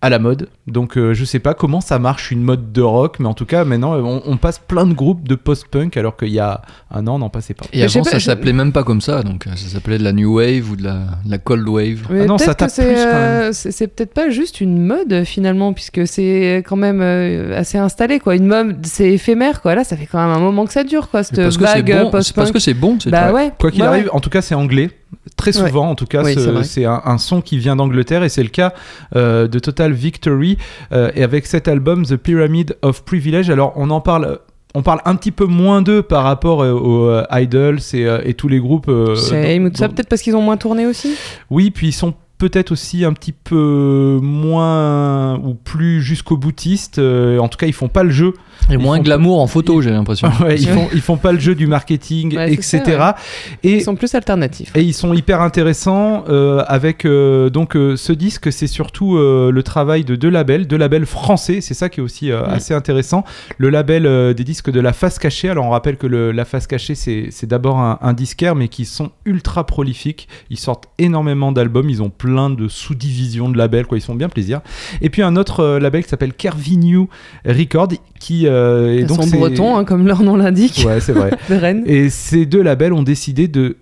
à 0.01 0.11
la 0.11 0.19
mode. 0.19 0.49
Donc 0.69 0.97
euh, 0.97 1.13
je 1.13 1.25
sais 1.25 1.41
pas 1.41 1.55
comment 1.55 1.81
ça 1.81 1.99
marche 1.99 2.31
une 2.31 2.43
mode 2.43 2.73
de 2.73 2.83
rock, 2.83 3.17
mais 3.19 3.27
en 3.27 3.35
tout 3.35 3.47
cas 3.47 3.65
maintenant 3.65 3.95
euh, 3.97 4.01
on, 4.03 4.23
on 4.27 4.37
passe 4.37 4.59
plein 4.61 4.87
de 4.87 4.95
groupes 4.95 5.27
de 5.27 5.35
post-punk 5.35 5.97
alors 5.97 6.17
qu'il 6.17 6.29
y 6.29 6.39
a 6.39 6.63
un 6.93 7.07
an 7.09 7.17
on 7.17 7.19
n'en 7.19 7.31
passait 7.31 7.55
pas. 7.55 7.65
Et 7.73 7.79
Mais 7.79 7.85
avant, 7.85 8.03
pas, 8.05 8.11
ça 8.11 8.19
je- 8.19 8.25
s'appelait 8.27 8.53
même 8.53 8.73
pas 8.73 8.85
comme 8.85 9.01
ça, 9.01 9.23
donc 9.25 9.47
euh, 9.47 9.51
ça 9.57 9.69
s'appelait 9.69 9.99
de 9.99 10.05
la 10.05 10.13
new 10.13 10.37
wave 10.37 10.71
ou 10.71 10.77
de 10.77 10.85
la, 10.85 10.95
de 11.25 11.31
la 11.31 11.39
cold 11.39 11.69
wave. 11.69 12.07
Mais 12.11 12.23
Ah 12.23 12.27
non, 12.27 12.39
ça 12.39 12.55
tape 12.55 12.73
plus, 12.73 12.85
quand 12.85 12.93
euh, 12.95 13.51
c'est 13.53 13.89
peut-être 13.89 14.15
pas 14.15 14.31
juste 14.31 14.61
une 14.61 14.81
mode 14.85 15.25
finalement, 15.25 15.73
puisque 15.73 16.07
c'est 16.07 16.63
quand 16.67 16.77
même 16.77 17.01
euh, 17.03 17.59
assez 17.59 17.79
installé 17.79 18.21
quoi. 18.21 18.37
Une 18.37 18.47
mode, 18.47 18.79
c'est 18.87 19.11
éphémère 19.13 19.61
quoi. 19.63 19.75
Là, 19.75 19.83
ça 19.85 19.97
fait 19.97 20.07
quand 20.07 20.19
même 20.25 20.37
un 20.37 20.41
moment 20.41 20.65
que 20.67 20.73
ça 20.73 20.85
dure 20.85 21.09
quoi. 21.11 21.23
Cette 21.25 21.37
C'est 21.37 21.43
parce 21.43 21.57
que 21.57 21.67
c'est 21.67 21.83
vague 21.83 21.87
bon, 21.87 22.05
c'est 22.07 22.11
parce 22.13 22.31
post-punk. 22.33 22.53
que 22.53 22.59
c'est 22.61 22.75
bon, 22.75 22.99
c'est 23.03 23.11
Bah 23.11 23.33
ouais. 23.33 23.51
Quoi 23.59 23.71
qu'il 23.73 23.83
ouais, 23.83 23.89
arrive, 23.89 24.05
ouais. 24.05 24.11
en 24.13 24.21
tout 24.21 24.31
cas 24.31 24.43
c'est 24.43 24.55
anglais. 24.55 24.91
Très 25.37 25.57
Ouais. 25.59 25.69
souvent, 25.69 25.89
en 25.89 25.95
tout 25.95 26.05
cas, 26.07 26.23
Oui, 26.23 26.35
c'est 26.65 26.85
un, 26.85 27.01
un 27.05 27.17
son 27.19 27.41
qui 27.41 27.59
vient 27.59 27.77
d'Angleterre 27.77 28.23
et 28.25 28.29
c'est 28.29 28.43
le 28.43 28.49
cas 28.49 28.75
euh, 29.17 29.47
de 29.49 29.59
Total 29.59 29.93
Victory 29.93 30.59
euh, 30.93 31.11
et 31.15 31.23
avec 31.23 31.47
cet 31.47 31.69
album 31.69 32.05
The 32.05 32.17
Pyramid 32.17 32.77
of 32.83 33.05
Privilege. 33.05 33.49
Alors 33.51 33.73
on 33.77 33.91
en 33.91 34.01
parle. 34.01 34.41
On 34.75 34.83
parle 34.83 35.01
un 35.07 35.17
petit 35.17 35.31
peu 35.33 35.47
moins 35.47 35.81
d'eux 35.81 36.03
par 36.03 36.25
rapport 36.25 36.63
euh, 36.63 36.73
aux 36.73 37.23
Idols 37.33 37.79
et, 37.95 38.07
et 38.25 38.35
tous 38.35 38.49
les 38.49 38.59
groupes. 38.61 38.91
Shame 39.17 39.75
ça, 39.75 39.89
peut-être 39.89 40.09
parce 40.11 40.21
qu'ils 40.21 40.37
ont 40.37 40.43
moins 40.43 40.59
tourné 40.59 40.85
aussi? 40.87 41.15
Oui, 41.51 41.71
puis 41.71 41.89
ils 41.89 41.93
sont 41.93 42.13
peut-être 42.37 42.71
aussi 42.73 43.05
un 43.05 43.15
petit 43.15 43.33
peu 43.33 44.21
moins 44.23 45.37
ou 45.39 45.55
plus 45.55 46.03
jusqu'au 46.03 46.37
boutiste. 46.37 46.99
En 46.99 47.49
tout 47.49 47.57
cas, 47.57 47.67
ils 47.67 47.73
font 47.73 47.89
pas 47.89 48.03
le 48.05 48.11
jeu. 48.11 48.35
Et 48.71 48.75
Ils 48.75 48.79
moins 48.79 48.97
font- 48.99 49.03
glamour 49.03 49.41
en 49.41 49.47
photo, 49.47 49.81
j'ai 49.83 49.91
l'impression. 49.91 50.29
Ouais, 50.43 50.57
ils 50.57 50.69
font 50.69 50.89
ils 50.93 51.01
font 51.01 51.17
pas 51.17 51.33
le 51.33 51.39
jeu 51.39 51.55
du 51.55 51.67
marketing, 51.67 52.37
Ouais, 52.37 52.53
etc. 52.53 52.83
ça, 52.87 53.17
Et 53.63 53.77
Ils 53.77 53.83
sont 53.83 53.95
plus 53.97 54.15
alternatifs. 54.15 54.71
et 54.75 54.83
ils 54.83 54.93
sont 54.95 55.13
hyper 55.15 55.41
intéressants 55.41 56.25
euh, 56.29 56.63
avec 56.67 57.05
euh, 57.05 57.51
donc 57.51 57.77
euh, 57.77 57.97
ce 57.97 58.13
disque, 58.13 58.53
c'est 58.53 58.67
surtout 58.67 59.17
euh, 59.17 59.51
le 59.51 59.63
travail 59.63 60.05
de 60.05 60.17
deux 60.17 60.29
labels, 60.29 60.67
deux 60.67 60.77
labels 60.77 61.07
français. 61.07 61.61
C'est 61.61 61.75
ça 61.75 61.89
qui 61.89 62.01
est 62.01 62.03
aussi 62.03 62.31
euh, 62.31 62.43
Mm. 62.43 62.51
assez 62.51 62.75
intéressant. 62.75 63.25
Le 63.59 63.71
label 63.71 64.07
euh, 64.07 64.35
des 64.35 64.45
disques 64.45 64.71
de 64.71 64.81
la 64.81 64.93
face 64.93 65.19
cachée. 65.19 65.49
Alors 65.49 65.65
on 65.67 65.71
rappelle 65.71 65.97
que 65.97 66.07
le, 66.07 66.31
la 66.33 66.45
face 66.45 66.67
cachée 66.67 66.95
c'est 66.95 67.29
c'est 67.31 67.47
d'abord 67.47 67.79
un, 67.79 67.99
un 68.03 68.13
disquaire, 68.13 68.55
mais 68.55 68.69
qui 68.69 68.85
sont 68.85 69.11
ultra 69.25 69.65
prolifiques. 69.67 70.29
Ils 70.51 70.59
sortent 70.59 70.85
énormément 70.99 71.53
d'albums. 71.53 71.89
Ils 71.91 72.03
ont 72.03 72.11
plein 72.11 72.51
de 72.51 72.69
sous-divisions 72.69 73.49
de 73.49 73.57
labels. 73.59 73.87
Quoi, 73.87 73.99
ils 73.99 74.03
font 74.03 74.15
bien 74.15 74.29
plaisir. 74.29 74.61
Et 75.01 75.11
puis 75.11 75.23
un 75.23 75.37
autre 75.37 75.61
euh, 75.61 75.79
label 75.81 76.03
qui 76.05 76.09
s'appelle 76.11 76.33
Carvinu 76.35 77.09
Record, 77.47 77.89
qui 78.19 78.47
euh, 78.47 78.99
et 78.99 79.05
donc 79.05 79.23
sont 79.23 79.37
bretons, 79.37 79.77
hein, 79.77 79.85
comme 79.85 80.07
leur 80.07 80.23
nom 80.23 80.37
l'indique, 80.37 80.85
Ouais, 80.87 81.01
c'est 81.01 81.13
vrai. 81.13 81.31
de 81.49 81.55
Rennes. 81.55 81.85
Et 81.87 82.11
ces 82.11 82.47
deux 82.47 82.63
labels 82.63 82.93
ont 82.93 83.03
décidé 83.03 83.49
de 83.49 83.77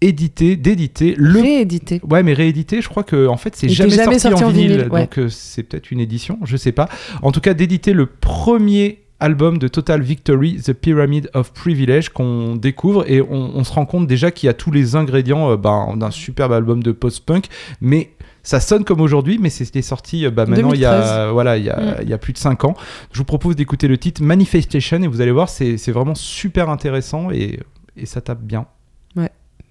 éditer, 0.00 0.56
d'éditer 0.56 1.14
le. 1.16 1.40
Réédité. 1.40 2.00
Ouais, 2.08 2.22
mais 2.22 2.34
réédité, 2.34 2.82
je 2.82 2.88
crois 2.88 3.04
que 3.04 3.26
en 3.26 3.36
fait, 3.36 3.56
c'est 3.56 3.68
jamais, 3.68 3.90
jamais 3.90 4.18
sorti, 4.18 4.38
sorti 4.38 4.44
en 4.44 4.48
en 4.48 4.50
vinyle, 4.50 4.72
vinyle, 4.72 4.88
ouais. 4.92 5.00
donc 5.02 5.18
euh, 5.18 5.28
c'est 5.28 5.62
peut-être 5.62 5.90
une 5.90 6.00
édition, 6.00 6.38
je 6.44 6.56
sais 6.56 6.72
pas. 6.72 6.88
En 7.22 7.32
tout 7.32 7.40
cas, 7.40 7.54
d'éditer 7.54 7.92
le 7.92 8.06
premier 8.06 8.98
album 9.20 9.58
de 9.58 9.68
Total 9.68 10.02
Victory, 10.02 10.56
The 10.56 10.72
Pyramid 10.72 11.30
of 11.32 11.52
Privilege, 11.52 12.08
qu'on 12.08 12.56
découvre 12.56 13.08
et 13.08 13.22
on, 13.22 13.52
on 13.54 13.64
se 13.64 13.72
rend 13.72 13.86
compte 13.86 14.08
déjà 14.08 14.32
qu'il 14.32 14.48
y 14.48 14.50
a 14.50 14.54
tous 14.54 14.72
les 14.72 14.96
ingrédients 14.96 15.52
euh, 15.52 15.56
ben, 15.56 15.96
d'un 15.96 16.10
superbe 16.10 16.52
album 16.52 16.82
de 16.82 16.90
post-punk, 16.92 17.46
mais 17.80 18.10
ça 18.42 18.60
sonne 18.60 18.84
comme 18.84 19.00
aujourd'hui, 19.00 19.38
mais 19.38 19.50
c'était 19.50 19.82
sorti 19.82 20.26
euh, 20.26 20.30
bah, 20.30 20.46
maintenant 20.46 20.72
il 20.72 20.80
y, 20.80 20.84
a, 20.84 20.92
2013. 20.98 21.32
voilà, 21.32 21.56
il, 21.56 21.64
y 21.64 21.70
a, 21.70 21.76
Mm. 21.80 21.96
il 22.02 22.08
y 22.08 22.12
a 22.12 22.18
plus 22.18 22.32
de 22.32 22.38
5 22.38 22.64
ans. 22.64 22.74
Je 23.12 23.18
vous 23.18 23.24
propose 23.24 23.56
d'écouter 23.56 23.88
le 23.88 23.98
titre 23.98 24.22
Manifestation 24.22 25.02
et 25.02 25.06
vous 25.06 25.20
allez 25.20 25.30
voir, 25.32 25.48
c'est 25.48 25.76
c'est 25.76 25.92
vraiment 25.92 26.14
super 26.14 26.68
intéressant 26.70 27.30
et, 27.30 27.60
et 27.96 28.06
ça 28.06 28.20
tape 28.20 28.42
bien. 28.42 28.66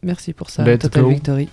Merci 0.04 0.34
pour 0.34 0.50
ça, 0.50 0.64
Let's 0.66 0.80
Total 0.80 1.04
go. 1.04 1.10
Victory. 1.10 1.48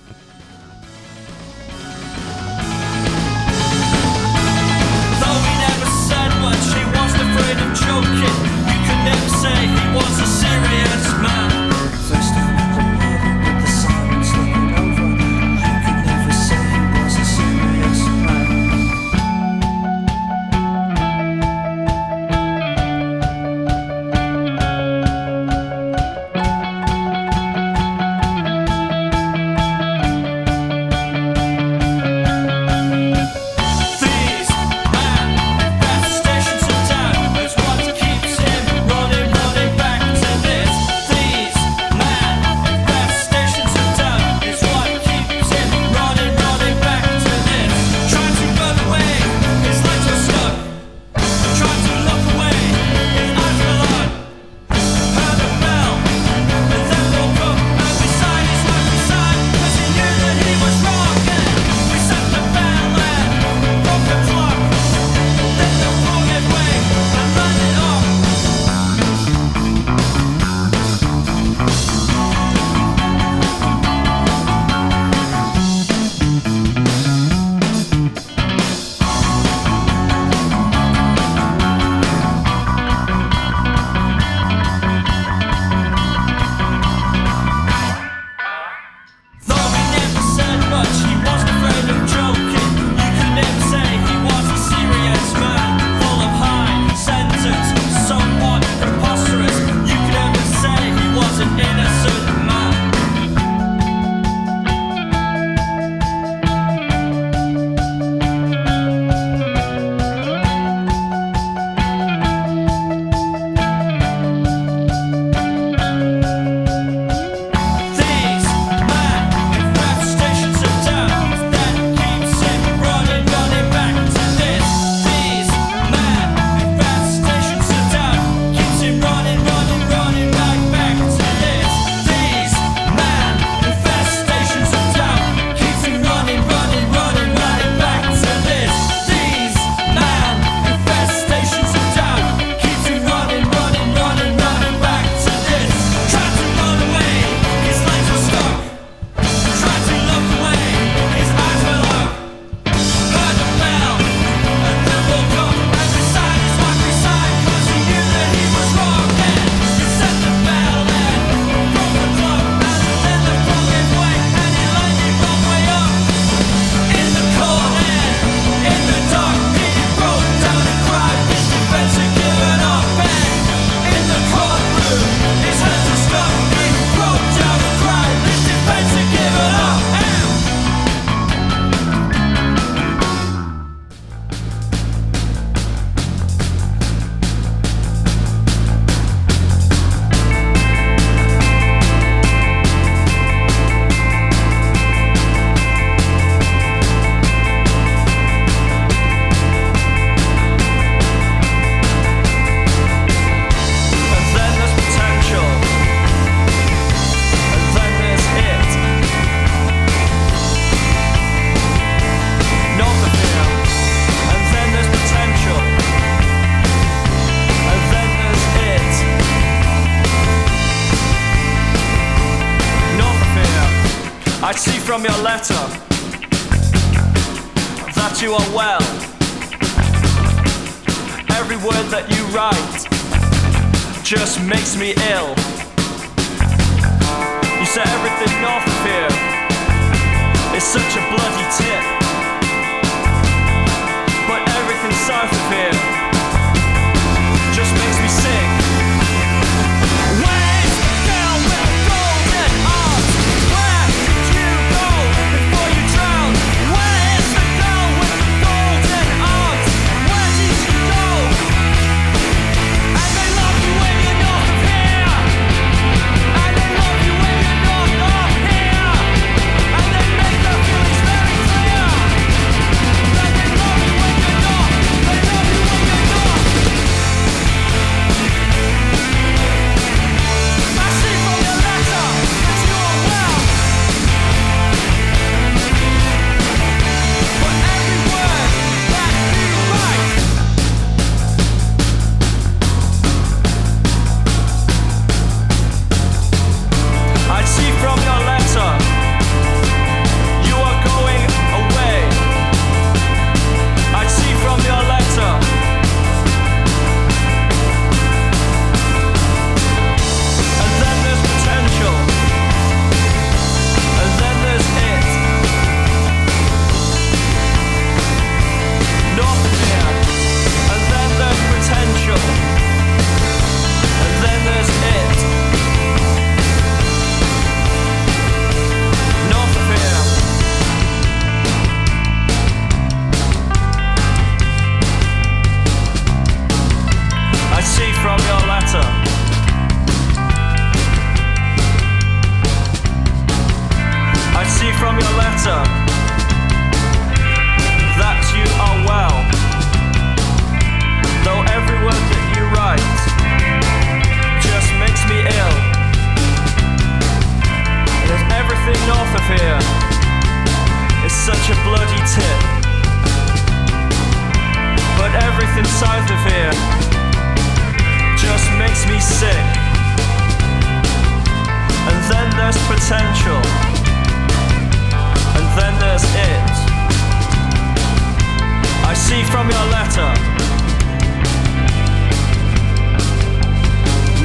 From 379.38 379.50
your 379.50 379.66
letter. 379.70 380.10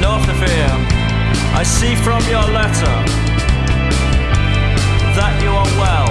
North 0.00 0.26
of 0.28 0.38
here. 0.42 0.76
I 1.54 1.62
see 1.62 1.94
from 1.94 2.20
your 2.34 2.42
letter 2.58 2.94
that 5.14 5.34
you 5.40 5.50
are 5.60 5.70
well. 5.78 6.10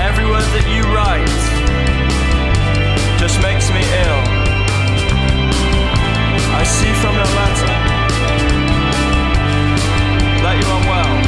Every 0.00 0.24
word 0.24 0.48
that 0.56 0.66
you 0.72 0.84
write 0.96 1.28
just 3.20 3.36
makes 3.42 3.68
me 3.68 3.82
ill. 4.04 4.22
I 6.60 6.64
see 6.64 6.92
from 7.02 7.14
your 7.20 7.32
letter 7.42 7.72
that 10.44 10.54
you 10.60 10.68
are 10.76 10.84
well. 10.88 11.27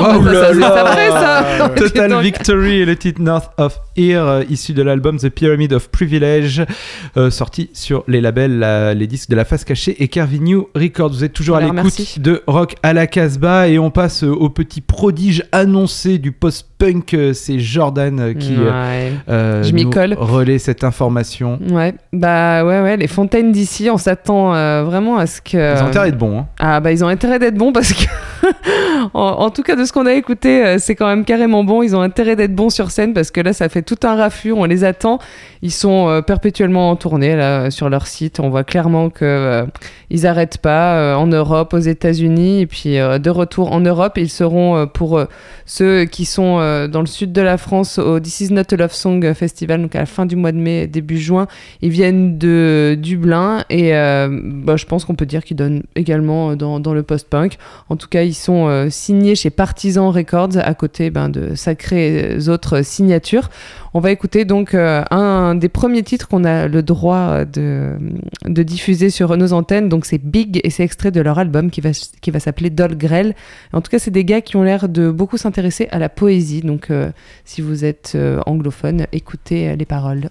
Ça, 0.24 0.48
c'est 0.52 0.58
là. 0.58 0.74
après, 0.86 1.10
ça. 1.10 1.68
Total 1.76 2.20
Victory 2.22 2.80
et 2.80 2.84
le 2.84 2.96
titre 2.96 3.20
North 3.22 3.50
of 3.58 3.78
Here, 3.96 4.16
euh, 4.18 4.44
issu 4.48 4.72
de 4.72 4.82
l'album 4.82 5.18
The 5.18 5.28
Pyramid 5.28 5.72
of 5.72 5.88
Privilege, 5.90 6.62
euh, 7.16 7.30
sorti 7.30 7.70
sur 7.72 8.04
les 8.08 8.20
labels, 8.20 8.58
la- 8.58 8.94
les 8.94 9.06
disques 9.06 9.30
de 9.30 9.36
la 9.36 9.44
face 9.44 9.64
cachée 9.64 10.02
et 10.02 10.08
Carvin 10.08 10.62
Records. 10.74 11.10
Vous 11.10 11.24
êtes 11.24 11.32
toujours 11.32 11.56
à 11.56 11.58
Alors, 11.58 11.72
l'écoute 11.74 11.94
merci. 11.98 12.20
de 12.20 12.42
Rock 12.46 12.74
à 12.82 12.92
la 12.92 13.06
Casbah 13.06 13.68
et 13.68 13.78
on 13.78 13.90
passe 13.90 14.24
euh, 14.24 14.30
au 14.30 14.48
petit 14.48 14.80
prodige 14.80 15.44
annoncé 15.52 16.18
du 16.18 16.32
post-punk. 16.32 17.16
C'est 17.34 17.58
Jordan 17.58 18.34
qui 18.38 18.56
Ouais. 18.56 19.12
euh, 19.28 19.62
Je 19.62 19.72
m'y 19.72 19.84
nous 19.84 19.90
colle. 19.90 20.14
relaie 20.18 20.58
cette 20.58 20.84
information. 20.84 21.58
Ouais, 21.70 21.94
bah 22.12 22.64
ouais, 22.64 22.80
ouais, 22.80 22.96
les 22.96 23.06
fontaines 23.08 23.52
d'ici, 23.52 23.88
on 23.90 23.98
s'attend 23.98 24.54
euh, 24.54 24.84
vraiment 24.84 25.18
à 25.18 25.26
ce 25.26 25.40
que. 25.40 25.76
Ils 25.76 25.82
ont 25.82 25.86
intérêt 25.88 26.12
de 26.12 26.16
bon. 26.16 26.40
Hein. 26.40 26.46
Ah 26.58 26.80
bah 26.80 26.92
ils 26.92 27.04
ont 27.04 27.08
intérêt 27.08 27.38
d'être 27.38 27.54
bons 27.56 27.72
parce 27.72 27.92
que, 27.92 28.04
en, 29.14 29.50
tout 29.50 29.62
cas 29.62 29.76
de 29.76 29.84
ce 29.84 29.92
qu'on 29.92 30.06
a 30.06 30.14
écouté, 30.14 30.64
euh, 30.64 30.76
c'est 30.78 30.94
quand 30.94 31.06
même 31.06 31.24
carrément 31.24 31.64
bon. 31.64 31.82
Ils 31.82 31.96
ont 31.96 32.02
intérêt 32.02 32.36
d'être 32.36 32.54
bons 32.54 32.70
sur 32.70 32.90
scène 32.90 33.14
parce 33.14 33.30
que 33.30 33.40
là 33.40 33.52
ça 33.52 33.68
fait 33.68 33.82
tout 33.82 33.98
un 34.02 34.14
raffut, 34.14 34.52
on 34.52 34.64
les 34.64 34.84
attend. 34.84 35.18
Ils 35.62 35.72
sont 35.72 36.08
euh, 36.08 36.22
perpétuellement 36.22 36.90
en 36.90 36.96
tournée 36.96 37.36
là 37.36 37.70
sur 37.70 37.88
leur 37.88 38.06
site. 38.06 38.40
On 38.40 38.50
voit 38.50 38.64
clairement 38.64 39.10
que 39.10 39.24
euh, 39.24 39.66
ils 40.10 40.26
arrêtent 40.26 40.58
pas 40.58 40.96
euh, 40.96 41.14
en 41.14 41.26
Europe, 41.26 41.72
aux 41.74 41.78
États-Unis 41.78 42.60
et 42.60 42.66
puis 42.66 42.98
euh, 42.98 43.18
de 43.18 43.30
retour 43.30 43.72
en 43.72 43.80
Europe, 43.80 44.14
ils 44.16 44.30
seront 44.30 44.76
euh, 44.76 44.86
pour 44.86 45.18
euh, 45.18 45.26
ceux 45.66 46.04
qui 46.04 46.24
sont 46.24 46.58
euh, 46.58 46.88
dans 46.88 47.00
le 47.00 47.06
sud 47.06 47.32
de 47.32 47.40
la 47.40 47.58
France 47.58 47.98
au 47.98 48.18
This 48.18 48.40
Is 48.40 48.52
Not 48.52 48.72
a 48.72 48.76
Love 48.76 48.92
Song 48.92 49.32
Festival, 49.34 49.82
donc 49.82 49.94
à 49.94 50.00
la 50.00 50.06
fin 50.06 50.26
du 50.26 50.36
mois 50.36 50.52
de 50.52 50.58
mai, 50.58 50.86
début 50.86 51.18
juin. 51.18 51.46
Ils 51.80 51.90
viennent 51.90 52.38
de 52.38 52.98
Dublin 53.00 53.64
et 53.70 53.94
euh, 53.94 54.28
bah, 54.30 54.76
je 54.76 54.86
pense 54.86 55.04
qu'on 55.04 55.14
peut 55.14 55.26
dire 55.26 55.44
qu'ils 55.44 55.56
donnent 55.56 55.82
également 55.94 56.50
euh, 56.50 56.56
dans, 56.56 56.80
dans 56.80 56.92
le 56.92 57.02
post-punk. 57.02 57.56
En 57.88 57.96
tout 57.96 58.08
cas, 58.08 58.22
ils 58.22 58.34
sont 58.40 58.66
euh, 58.68 58.88
signés 58.90 59.34
chez 59.34 59.50
Partisan 59.50 60.10
Records 60.10 60.56
à 60.56 60.74
côté 60.74 61.10
ben, 61.10 61.28
de 61.28 61.54
sacrées 61.54 62.48
autres 62.48 62.82
signatures. 62.82 63.50
On 63.92 64.00
va 64.00 64.12
écouter 64.12 64.44
donc 64.44 64.74
euh, 64.74 65.02
un 65.10 65.54
des 65.54 65.68
premiers 65.68 66.02
titres 66.02 66.28
qu'on 66.28 66.44
a 66.44 66.68
le 66.68 66.82
droit 66.82 67.44
de, 67.44 67.96
de 68.44 68.62
diffuser 68.62 69.10
sur 69.10 69.36
nos 69.36 69.52
antennes. 69.52 69.88
Donc 69.88 70.06
c'est 70.06 70.18
Big 70.18 70.60
et 70.62 70.70
c'est 70.70 70.84
extrait 70.84 71.10
de 71.10 71.20
leur 71.20 71.38
album 71.38 71.70
qui 71.70 71.80
va, 71.80 71.90
qui 72.20 72.30
va 72.30 72.40
s'appeler 72.40 72.70
Dol 72.70 72.96
Grell. 72.96 73.34
En 73.72 73.80
tout 73.80 73.90
cas, 73.90 73.98
c'est 73.98 74.10
des 74.10 74.24
gars 74.24 74.40
qui 74.40 74.56
ont 74.56 74.62
l'air 74.62 74.88
de 74.88 75.10
beaucoup 75.10 75.36
s'intéresser 75.36 75.88
à 75.90 75.98
la 75.98 76.08
poésie. 76.08 76.60
Donc 76.60 76.90
euh, 76.90 77.10
si 77.44 77.60
vous 77.60 77.84
êtes 77.84 78.12
euh, 78.14 78.40
anglophone, 78.46 79.06
écoutez 79.12 79.70
euh, 79.70 79.76
les 79.76 79.86
paroles. 79.86 80.28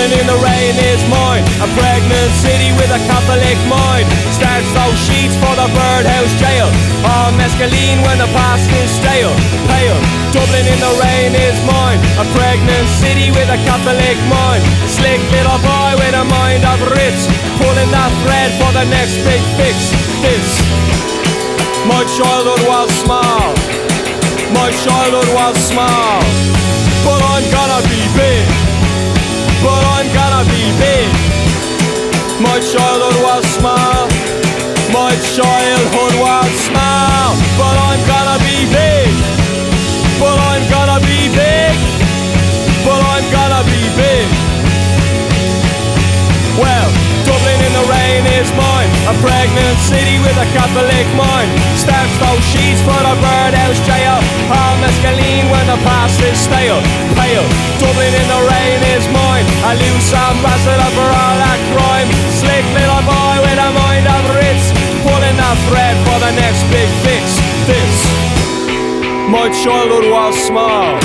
Dublin 0.00 0.16
in 0.16 0.32
the 0.32 0.40
rain 0.40 0.76
is 0.96 1.04
mine, 1.12 1.44
a 1.60 1.68
pregnant 1.76 2.32
city 2.40 2.72
with 2.80 2.88
a 2.88 2.96
Catholic 3.04 3.58
mind. 3.68 4.08
Starts 4.32 4.64
those 4.72 4.96
sheets 4.96 5.36
for 5.36 5.52
the 5.60 5.68
birdhouse 5.76 6.32
jail. 6.40 6.72
All 7.04 7.28
mescaline 7.36 8.00
when 8.08 8.16
the 8.16 8.24
past 8.32 8.64
is 8.80 8.88
stale. 8.88 9.28
Pale. 9.68 10.00
Dublin 10.32 10.64
in 10.72 10.80
the 10.80 10.94
rain 11.04 11.36
is 11.36 11.60
mine, 11.68 12.00
a 12.16 12.24
pregnant 12.32 12.88
city 12.88 13.28
with 13.28 13.44
a 13.52 13.60
Catholic 13.68 14.16
mind. 14.32 14.64
Slick 14.88 15.20
little 15.36 15.60
boy 15.60 15.92
with 16.00 16.16
a 16.16 16.24
mind 16.32 16.64
of 16.64 16.80
Ritz, 16.96 17.28
pulling 17.60 17.92
that 17.92 18.08
thread 18.24 18.56
for 18.56 18.72
the 18.72 18.88
next 18.88 19.20
big 19.28 19.44
fix. 19.60 19.92
This. 20.24 20.48
My 21.84 22.08
childhood 22.16 22.64
was 22.64 22.88
small. 23.04 23.52
My 24.48 24.72
childhood 24.80 25.28
was 25.36 25.60
small. 25.60 26.24
But 27.04 27.20
I'm 27.20 27.44
gonna 27.52 27.84
be 27.84 28.00
big 28.16 28.69
but 29.64 29.82
I'm 29.96 30.08
gonna 30.12 30.44
be 30.48 30.64
big. 30.80 31.08
My 32.40 32.58
childhood 32.60 33.18
was 33.20 33.44
small, 33.56 34.08
my 34.92 35.12
childhood 35.36 36.14
was 36.16 36.50
small, 36.68 37.36
but 37.60 37.76
I'm 37.88 38.02
gonna 38.08 38.38
be 38.44 38.58
big. 38.72 39.10
But 40.20 40.36
I'm 40.36 40.64
gonna 40.68 41.00
be 41.00 41.32
big, 41.32 41.74
but 42.84 43.00
I'm 43.00 43.26
gonna 43.32 43.62
be 43.64 43.82
big. 43.96 44.26
Well, 46.60 46.88
Dublin 47.24 47.60
in 47.62 47.72
the 47.72 47.86
rain 47.88 48.22
is 48.36 48.52
mine, 48.52 48.90
a 49.08 49.14
pregnant 49.24 49.78
city 49.80 50.20
with 50.20 50.36
a 50.36 50.48
Catholic 50.52 51.06
mind. 51.16 51.48
Starts 51.72 52.12
those 52.20 52.44
sheets 52.52 52.84
for 52.84 53.00
the 53.00 53.14
birdhouse 53.16 53.80
jail, 53.88 54.20
all 54.52 54.74
mescaline 54.84 55.48
when 55.48 55.64
the 55.72 55.78
past 55.88 56.20
is 56.20 56.36
stale. 56.36 56.80
Pale, 57.16 57.48
Dublin 57.80 58.12
in 58.12 58.26
the 58.28 58.42
rain 58.44 58.80
is 58.92 59.04
mine, 59.08 59.19
a 59.70 59.72
loose 59.78 60.10
ambassador 60.10 60.90
for 60.98 61.06
all 61.06 61.36
that 61.38 61.60
crime. 61.70 62.08
Slick 62.34 62.66
little 62.74 63.04
boy 63.06 63.36
with 63.46 63.58
a 63.58 63.70
mind 63.70 64.06
of 64.10 64.22
Ritz, 64.34 64.66
pulling 65.06 65.36
that 65.38 65.56
thread 65.70 65.94
for 66.06 66.18
the 66.18 66.32
next 66.34 66.66
big 66.74 66.90
fix. 67.06 67.38
This, 67.70 67.96
my 69.30 69.46
childhood 69.62 70.10
was 70.10 70.34
small. 70.34 70.98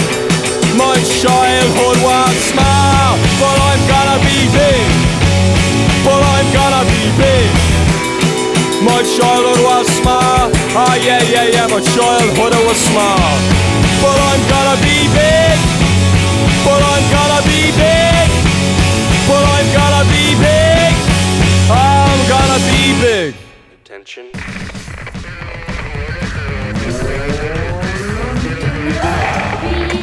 My 0.73 0.97
childhood 1.21 1.97
was 2.01 2.35
small, 2.51 3.15
but 3.39 3.55
I'm 3.69 3.81
gonna 3.87 4.17
be 4.25 4.37
big 4.51 5.15
but 6.05 6.21
I'm 6.21 6.47
gonna 6.53 6.83
be 6.85 7.03
big. 7.17 7.49
My 8.85 9.01
childhood 9.01 9.61
was 9.65 9.85
small, 9.97 10.53
oh 10.77 10.95
yeah, 11.01 11.21
yeah, 11.33 11.49
yeah, 11.49 11.65
my 11.65 11.81
childhood 11.81 12.53
was 12.69 12.77
small. 12.77 13.31
But 14.05 14.17
I'm 14.29 14.41
gonna 14.53 14.77
be 14.85 14.97
big, 15.09 15.57
but 16.61 16.79
I'm 16.93 17.05
gonna 17.09 17.41
be 17.49 17.61
big, 17.73 18.04
but 19.27 19.43
I'm 19.55 19.67
gonna 19.73 20.05
be 20.13 20.25
big, 20.37 20.93
I'm 21.69 22.19
gonna 22.29 22.59
be 22.69 22.81
big. 23.01 23.35
Attention. 23.83 24.25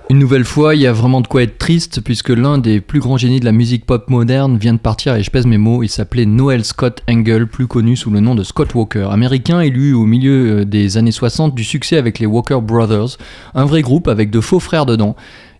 Une 0.09 0.19
nouvelle 0.19 0.45
fois, 0.45 0.75
il 0.75 0.81
y 0.81 0.87
a 0.87 0.93
vraiment 0.93 1.21
de 1.21 1.27
quoi 1.27 1.43
être 1.43 1.57
triste 1.57 2.01
puisque 2.01 2.29
l'un 2.29 2.57
des 2.57 2.81
plus 2.81 2.99
grands 2.99 3.17
génies 3.17 3.39
de 3.39 3.45
la 3.45 3.51
musique 3.51 3.85
pop 3.85 4.09
moderne 4.09 4.57
vient 4.57 4.73
de 4.73 4.79
partir 4.79 5.15
et 5.15 5.23
je 5.23 5.31
pèse 5.31 5.45
mes 5.45 5.57
mots, 5.57 5.83
il 5.83 5.89
s'appelait 5.89 6.25
Noel 6.25 6.65
Scott 6.65 7.01
Engel, 7.09 7.47
plus 7.47 7.67
connu 7.67 7.95
sous 7.95 8.09
le 8.09 8.19
nom 8.19 8.35
de 8.35 8.43
Scott 8.43 8.73
Walker. 8.73 9.07
Américain 9.11 9.61
élu 9.61 9.93
au 9.93 10.05
milieu 10.05 10.61
euh, 10.61 10.65
des 10.65 10.97
années 10.97 11.11
60 11.11 11.55
du 11.55 11.63
succès 11.63 11.97
avec 11.97 12.19
les 12.19 12.25
Walker 12.25 12.59
Brothers, 12.61 13.17
un 13.53 13.65
vrai 13.65 13.81
groupe 13.81 14.07
avec 14.07 14.29
de 14.29 14.39
faux 14.39 14.59
frères 14.59 14.85
dedans. 14.85 15.15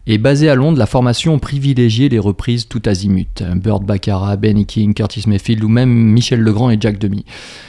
Et 0.07 0.17
basé 0.17 0.49
à 0.49 0.55
Londres, 0.55 0.79
la 0.79 0.87
formation 0.87 1.37
privilégiait 1.37 2.09
les 2.09 2.17
reprises 2.17 2.67
tout 2.67 2.81
azimut. 2.85 3.43
Burt 3.55 3.83
Baccarat, 3.83 4.35
Benny 4.35 4.65
King, 4.65 4.95
Curtis 4.95 5.25
Mayfield 5.27 5.63
ou 5.63 5.69
même 5.69 5.89
Michel 5.89 6.41
Legrand 6.41 6.71
et 6.71 6.77
Jack 6.79 6.97
Demy. 6.97 7.23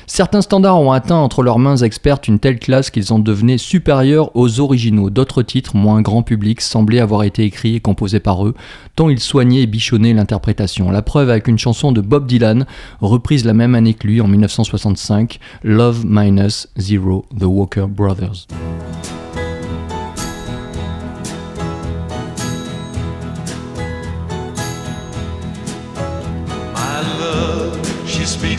Certains 0.07 0.41
standards 0.41 0.81
ont 0.81 0.93
atteint 0.93 1.17
entre 1.17 1.43
leurs 1.43 1.59
mains 1.59 1.77
expertes 1.77 2.29
une 2.29 2.39
telle 2.39 2.59
classe 2.59 2.91
qu'ils 2.91 3.13
en 3.13 3.19
devenaient 3.19 3.59
supérieurs 3.59 4.35
aux 4.35 4.61
originaux. 4.61 5.11
D'autres 5.11 5.43
titres, 5.43 5.77
moins 5.77 6.01
grand 6.01 6.23
public, 6.23 6.63
semblaient 6.63 7.01
avoir 7.01 7.23
été 7.25 7.45
écrits 7.45 7.77
et 7.77 7.81
composés 7.81 8.21
par 8.21 8.47
eux, 8.47 8.55
tant 8.97 9.11
ils 9.11 9.21
soignaient 9.21 9.63
et 9.63 9.67
bichonnaient 9.67 10.15
l'interprétation. 10.15 10.91
La 10.91 11.03
preuve 11.03 11.29
avec 11.29 11.49
une 11.49 11.59
chanson 11.59 11.93
de 11.93 12.01
Bob 12.01 12.27
Dylan, 12.27 12.67
reprise 13.01 13.45
la 13.45 13.55
même 13.55 13.75
année 13.75 13.95
que 13.95 14.07
lui 14.07 14.23
en 14.23 14.29
1965, 14.29 15.39
Love 15.65 16.05
Minus 16.07 16.69
Zero, 16.79 17.27
The 17.39 17.45
Walker 17.45 17.87
Brothers. 17.89 18.47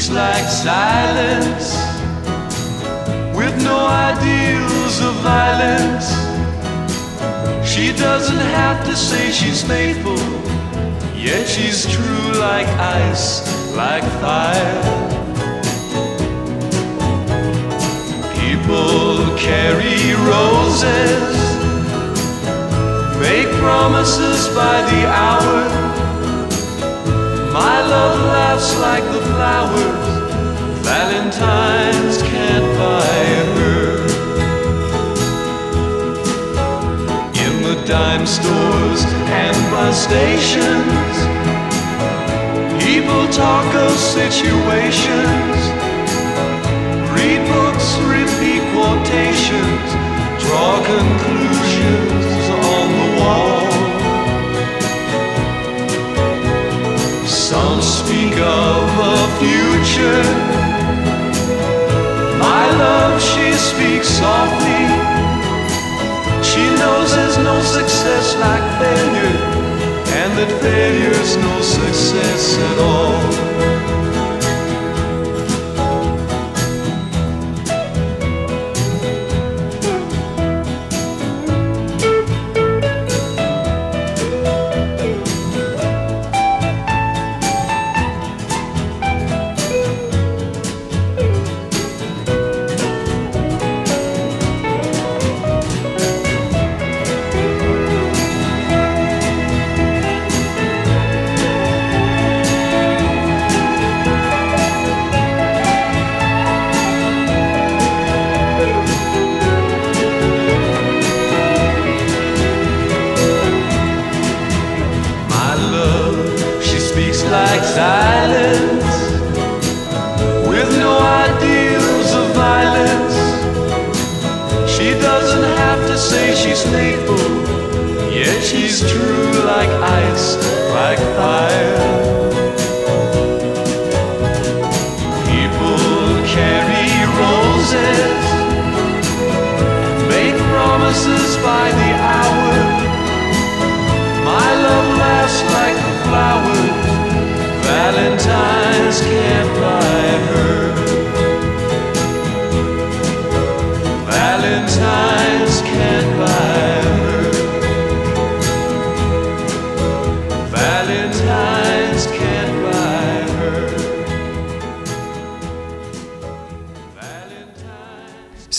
Speaks 0.03 0.15
like 0.15 0.45
silence, 0.45 1.75
with 3.35 3.55
no 3.63 3.85
ideals 3.85 4.99
of 5.01 5.13
violence. 5.21 6.09
She 7.67 7.93
doesn't 7.93 8.37
have 8.37 8.85
to 8.85 8.95
say 8.95 9.31
she's 9.31 9.63
faithful, 9.63 10.17
yet 11.15 11.47
she's 11.47 11.85
true 11.85 12.39
like 12.39 12.67
ice, 12.79 13.47
like 13.75 14.03
fire. 14.21 14.81
People 18.33 19.37
carry 19.37 20.13
roses, 20.33 21.33
make 23.21 23.47
promises 23.59 24.47
by 24.55 24.81
the 24.91 25.07
hour. 25.07 25.92
My 27.53 27.81
love 27.81 28.19
laughs 28.19 28.75
like 28.79 29.03
the 29.03 29.21
flowers 29.21 30.07
Valentine's 30.81 32.17
can't 32.23 32.65
buy 32.79 33.25
her. 33.57 33.93
In 37.45 37.53
the 37.61 37.77
dime 37.85 38.25
stores 38.25 39.03
and 39.29 39.55
bus 39.69 40.01
stations 40.01 41.15
People 42.83 43.27
talk 43.27 43.69
of 43.85 43.91
situations. 43.99 45.57
Read 47.13 47.41
books, 47.53 47.87
repeat 48.17 48.63
quotations 48.73 49.89
Draw 50.41 50.73
conclusions 50.89 52.49
on 52.73 52.87
the 52.97 53.21
wall 53.21 53.72
Some 57.53 57.83
speak 57.83 58.33
of 58.39 58.83
a 59.13 59.17
future. 59.37 60.23
My 62.39 62.65
love, 62.83 63.21
she 63.21 63.53
speaks 63.53 64.07
softly. 64.07 64.85
She 66.49 66.63
knows 66.81 67.13
there's 67.13 67.37
no 67.37 67.61
success 67.61 68.35
like 68.45 68.65
failure, 68.81 69.37
and 70.19 70.31
that 70.37 70.51
failure's 70.63 71.37
no 71.37 71.61
success 71.61 72.57
at 72.69 72.77
all. 72.79 73.72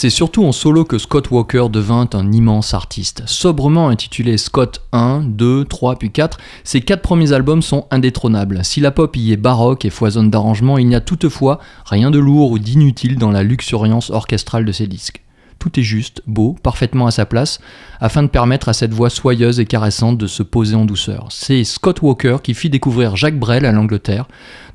C'est 0.05 0.11
surtout 0.11 0.45
en 0.45 0.53
solo 0.53 0.85
que 0.85 0.99
Scott 0.99 1.31
Walker 1.31 1.69
devint 1.73 2.11
un 2.13 2.31
immense 2.31 2.75
artiste. 2.75 3.23
Sobrement 3.25 3.89
intitulé 3.89 4.37
Scott 4.37 4.83
1, 4.93 5.23
2, 5.23 5.65
3 5.65 5.97
puis 5.97 6.11
4, 6.11 6.37
ses 6.63 6.83
quatre 6.83 7.01
premiers 7.01 7.33
albums 7.33 7.63
sont 7.63 7.87
indétrônables. 7.91 8.67
Si 8.67 8.81
la 8.81 8.91
pop 8.91 9.17
y 9.17 9.33
est 9.33 9.39
baroque 9.39 9.87
et 9.87 9.91
foisonne 9.91 10.29
d'arrangements, 10.29 10.77
il 10.77 10.89
n'y 10.89 10.95
a 10.95 11.01
toutefois 11.01 11.59
rien 11.87 12.11
de 12.11 12.19
lourd 12.19 12.51
ou 12.51 12.59
d'inutile 12.59 13.17
dans 13.17 13.31
la 13.31 13.43
luxuriance 13.43 14.11
orchestrale 14.11 14.67
de 14.67 14.73
ses 14.73 14.87
disques. 14.87 15.25
Tout 15.59 15.81
est 15.81 15.85
juste, 15.85 16.21
beau, 16.27 16.55
parfaitement 16.63 17.07
à 17.07 17.11
sa 17.11 17.25
place, 17.25 17.59
afin 17.99 18.23
de 18.23 18.29
permettre 18.29 18.69
à 18.69 18.75
cette 18.75 18.93
voix 18.93 19.09
soyeuse 19.09 19.61
et 19.61 19.65
caressante 19.65 20.19
de 20.19 20.27
se 20.27 20.43
poser 20.43 20.77
en 20.77 20.85
douceur. 20.85 21.29
C'est 21.31 21.65
Scott 21.65 22.03
Walker 22.03 22.37
qui 22.43 22.53
fit 22.53 22.69
découvrir 22.69 23.17
Jacques 23.17 23.39
Brel 23.39 23.65
à 23.65 23.73
l'Angleterre, 23.73 24.27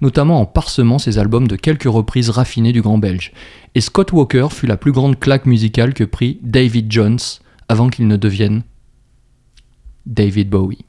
notamment 0.02 0.42
en 0.42 0.48
parsemant 0.48 0.98
ses 0.98 1.20
albums 1.20 1.48
de 1.48 1.56
quelques 1.56 1.84
reprises 1.84 2.32
raffinées 2.32 2.72
du 2.72 2.82
grand 2.82 2.98
belge. 2.98 3.34
Et 3.76 3.82
Scott 3.82 4.12
Walker 4.12 4.48
fut 4.52 4.68
la 4.68 4.78
plus 4.78 4.92
grande 4.92 5.20
claque 5.20 5.46
musicale 5.46 5.94
que 5.94 6.04
prit 6.04 6.40
David 6.42 6.92
Jones 6.92 7.20
avant 7.68 7.90
qu'il 7.90 8.08
ne 8.08 8.18
devienne 8.18 8.64
David 10.06 10.50
Bowie. 10.50 10.86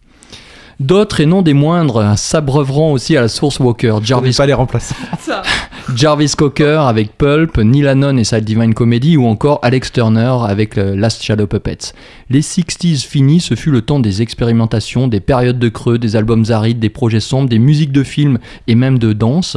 D'autres, 0.80 1.20
et 1.20 1.26
non 1.26 1.42
des 1.42 1.52
moindres, 1.52 2.16
s'abreuveront 2.16 2.92
aussi 2.92 3.14
à 3.14 3.20
la 3.20 3.28
source 3.28 3.60
Walker. 3.60 3.96
Jarvis 4.02 4.34
pas 4.34 4.46
les 4.46 4.54
remplaçants. 4.54 4.96
Jarvis 5.94 6.34
Cocker 6.36 6.80
avec 6.86 7.18
Pulp, 7.18 7.58
Neil 7.58 7.86
Hannon 7.86 8.16
et 8.16 8.24
sa 8.24 8.40
Divine 8.40 8.72
Comedy 8.72 9.16
ou 9.16 9.26
encore 9.26 9.58
Alex 9.62 9.92
Turner 9.92 10.36
avec 10.46 10.76
Last 10.76 11.22
Shadow 11.22 11.46
Puppets. 11.46 11.92
Les 12.30 12.40
60s 12.40 13.04
finis, 13.04 13.40
ce 13.40 13.56
fut 13.56 13.70
le 13.70 13.82
temps 13.82 13.98
des 13.98 14.22
expérimentations, 14.22 15.08
des 15.08 15.20
périodes 15.20 15.58
de 15.58 15.68
creux, 15.68 15.98
des 15.98 16.16
albums 16.16 16.44
arides, 16.50 16.78
des 16.78 16.90
projets 16.90 17.20
sombres, 17.20 17.48
des 17.48 17.58
musiques 17.58 17.92
de 17.92 18.04
films 18.04 18.38
et 18.66 18.74
même 18.74 18.98
de 18.98 19.12
danse, 19.12 19.56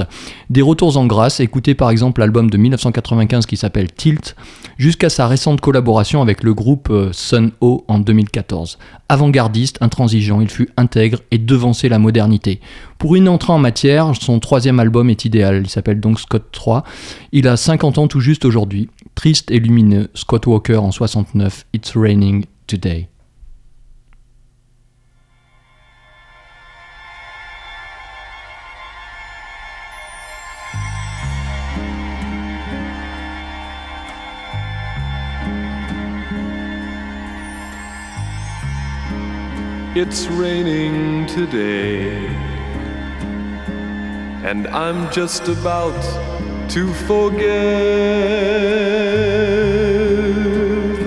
des 0.50 0.62
retours 0.62 0.98
en 0.98 1.06
grâce, 1.06 1.40
écoutez 1.40 1.76
par 1.76 1.90
exemple 1.90 2.20
l'album 2.20 2.50
de 2.50 2.58
1995 2.58 3.46
qui 3.46 3.56
s'appelle 3.56 3.92
Tilt, 3.92 4.36
jusqu'à 4.78 5.10
sa 5.10 5.28
récente 5.28 5.62
collaboration 5.62 6.22
avec 6.22 6.44
le 6.44 6.54
groupe 6.54 6.90
euh, 6.90 7.10
Sun 7.12 7.52
O 7.62 7.86
en 7.88 8.00
2014. 8.00 8.80
Avant-gardiste, 9.08 9.78
intransigeant, 9.82 10.42
il 10.42 10.50
fut 10.50 10.70
intègre 10.78 11.13
et 11.32 11.38
devancé 11.38 11.90
la 11.90 12.00
modernité. 12.00 12.60
Pour 12.98 13.16
une 13.16 13.30
entrée 13.30 13.54
en 13.54 13.60
matière, 13.60 14.12
son 14.20 14.40
troisième 14.40 14.80
album 14.80 15.10
est 15.10 15.26
idéal, 15.26 15.62
il 15.64 15.70
s'appelle 15.70 16.00
donc 16.00 16.20
Scott 16.20 16.46
3. 16.52 16.84
Il 17.32 17.48
a 17.48 17.58
50 17.58 17.98
ans 17.98 18.08
tout 18.08 18.20
juste 18.20 18.46
aujourd'hui. 18.46 18.90
Triste 19.16 19.52
et 19.52 19.60
lumineux, 19.60 20.10
Scott 20.14 20.48
Walker 20.48 20.78
en 20.78 20.92
69, 20.92 21.66
It's 21.74 21.96
Raining 21.96 22.46
Today. 22.68 23.08
It's 39.96 40.26
raining 40.26 41.28
today, 41.28 42.26
and 44.44 44.68
I'm 44.70 45.12
just 45.12 45.48
about 45.48 46.02
to 46.72 46.92
forget 47.06 47.44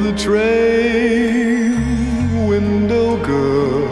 the 0.04 0.14
train 0.16 1.72
window 2.46 3.16
girl. 3.24 3.88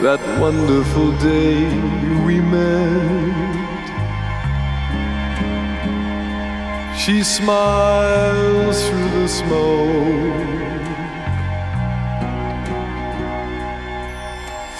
That 0.00 0.20
wonderful 0.40 1.12
day 1.18 1.66
we 2.24 2.40
met. 2.40 3.55
She 7.06 7.22
smiles 7.22 8.88
through 8.88 9.10
the 9.10 9.28
smoke 9.28 10.42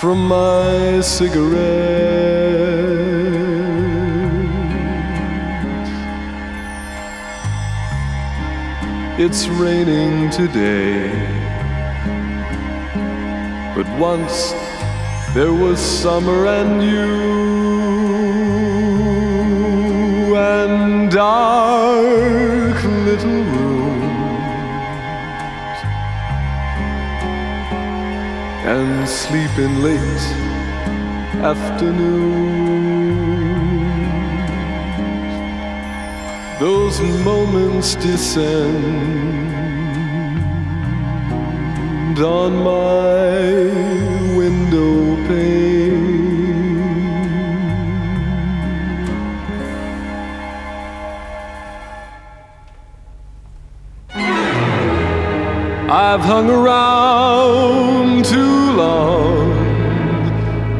from 0.00 0.26
my 0.26 1.00
cigarette. 1.02 1.60
It's 9.20 9.46
raining 9.46 10.30
today, 10.30 11.12
but 13.76 13.86
once 14.00 14.50
there 15.32 15.54
was 15.54 15.78
summer 15.78 16.48
and 16.48 16.82
you 16.82 17.75
and 20.68 21.10
dark 21.10 22.78
little 23.08 23.42
rooms 23.54 24.18
and 28.72 29.08
sleeping 29.08 29.74
late 29.86 30.26
afternoons. 31.52 32.56
Those 36.58 37.00
moments 37.30 37.94
descend 37.96 38.66
on 42.18 42.50
my 42.72 43.30
window 44.36 45.16
pane. 45.28 45.65
I've 55.96 56.20
hung 56.20 56.50
around 56.50 58.26
too 58.26 58.72
long, 58.72 59.48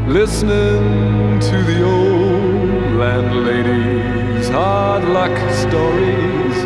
listening 0.06 1.40
to 1.40 1.62
the 1.62 1.82
old 1.82 2.98
landlady's 3.00 4.50
hard 4.50 5.04
luck 5.04 5.34
stories. 5.54 6.56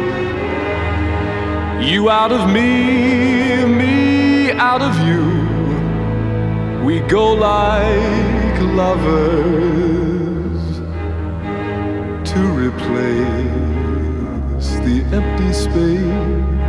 You 1.89 2.11
out 2.11 2.33
of 2.33 2.51
me, 2.51 3.65
me 3.67 4.51
out 4.51 4.83
of 4.83 4.99
you. 5.07 5.25
We 6.85 6.99
go 7.07 7.33
like 7.35 8.61
lovers 8.63 9.61
to 12.33 12.41
replace 12.65 13.21
the 14.83 15.05
empty 15.13 15.53
space 15.53 16.60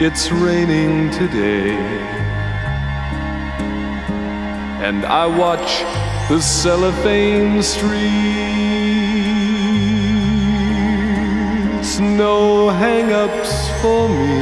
It's 0.00 0.32
raining 0.32 1.10
today 1.10 1.76
and 4.82 5.04
I 5.06 5.26
watch 5.26 6.01
the 6.32 6.40
cellophane 6.40 7.62
streets. 7.62 7.92
No 12.00 12.70
hang 12.70 13.12
ups 13.12 13.68
for 13.82 14.08
me. 14.08 14.40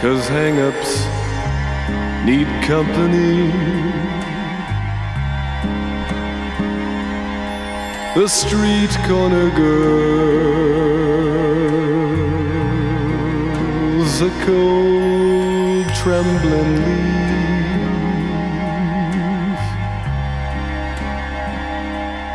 Cause 0.00 0.28
hang 0.28 0.60
ups 0.60 0.92
need 2.24 2.48
company. 2.62 3.50
The 8.14 8.28
street 8.28 8.92
corner 9.08 9.50
girls, 9.50 10.60
a 14.20 14.30
cold 14.44 15.19
trembling 16.10 16.74
leaf. 16.86 17.62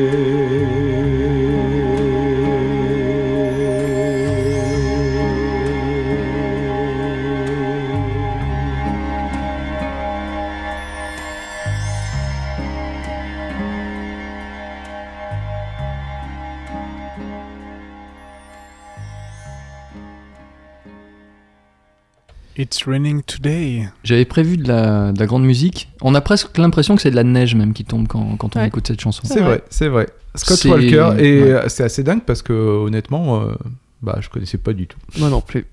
It's 22.73 22.87
raining 22.87 23.21
today. 23.21 23.87
J'avais 24.03 24.25
prévu 24.25 24.57
de 24.57 24.67
la, 24.67 25.11
de 25.11 25.19
la 25.19 25.27
grande 25.27 25.43
musique. 25.43 25.89
On 26.01 26.15
a 26.15 26.21
presque 26.21 26.57
l'impression 26.57 26.95
que 26.95 27.03
c'est 27.03 27.11
de 27.11 27.15
la 27.15 27.23
neige 27.23 27.53
même 27.53 27.71
qui 27.71 27.85
tombe 27.85 28.07
quand, 28.07 28.35
quand 28.37 28.55
on 28.55 28.59
Ouais. 28.59 28.67
écoute 28.67 28.87
cette 28.87 28.99
chanson. 28.99 29.21
C'est 29.25 29.41
vrai, 29.41 29.63
c'est 29.69 29.89
vrai. 29.89 30.09
Scott 30.33 30.57
C'est- 30.57 30.69
Walker, 30.69 31.11
et 31.19 31.43
ouais. 31.43 31.51
euh, 31.51 31.69
c'est 31.69 31.83
assez 31.83 32.01
dingue 32.01 32.23
parce 32.25 32.41
que 32.41 32.51
honnêtement, 32.51 33.41
euh, 33.43 33.53
bah, 34.01 34.17
je 34.21 34.29
connaissais 34.29 34.57
pas 34.57 34.73
du 34.73 34.87
tout. 34.87 34.97
Moi 35.19 35.29
non 35.29 35.39
plus. 35.41 35.67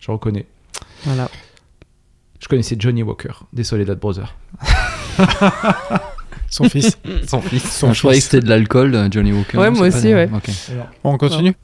Je 0.00 0.08
reconnais. 0.12 0.46
Voilà. 1.02 1.28
Je 2.38 2.46
connaissais 2.46 2.76
Johnny 2.78 3.02
Walker, 3.02 3.32
des 3.52 3.64
Soledad 3.64 3.98
Brothers. 3.98 4.32
Son 6.48 6.68
fils. 6.68 6.96
Son 7.26 7.40
fils. 7.40 7.64
Son 7.76 7.92
je 7.92 7.98
croyais 7.98 8.20
que 8.20 8.24
c'était 8.24 8.40
de 8.44 8.48
l'alcool, 8.48 9.08
Johnny 9.10 9.32
Walker. 9.32 9.58
Ouais, 9.58 9.68
Non, 9.68 9.78
moi 9.78 9.88
aussi, 9.88 10.02
pas- 10.10 10.14
ouais. 10.14 10.26
Bon, 10.28 10.40
on 11.02 11.18
continue 11.18 11.54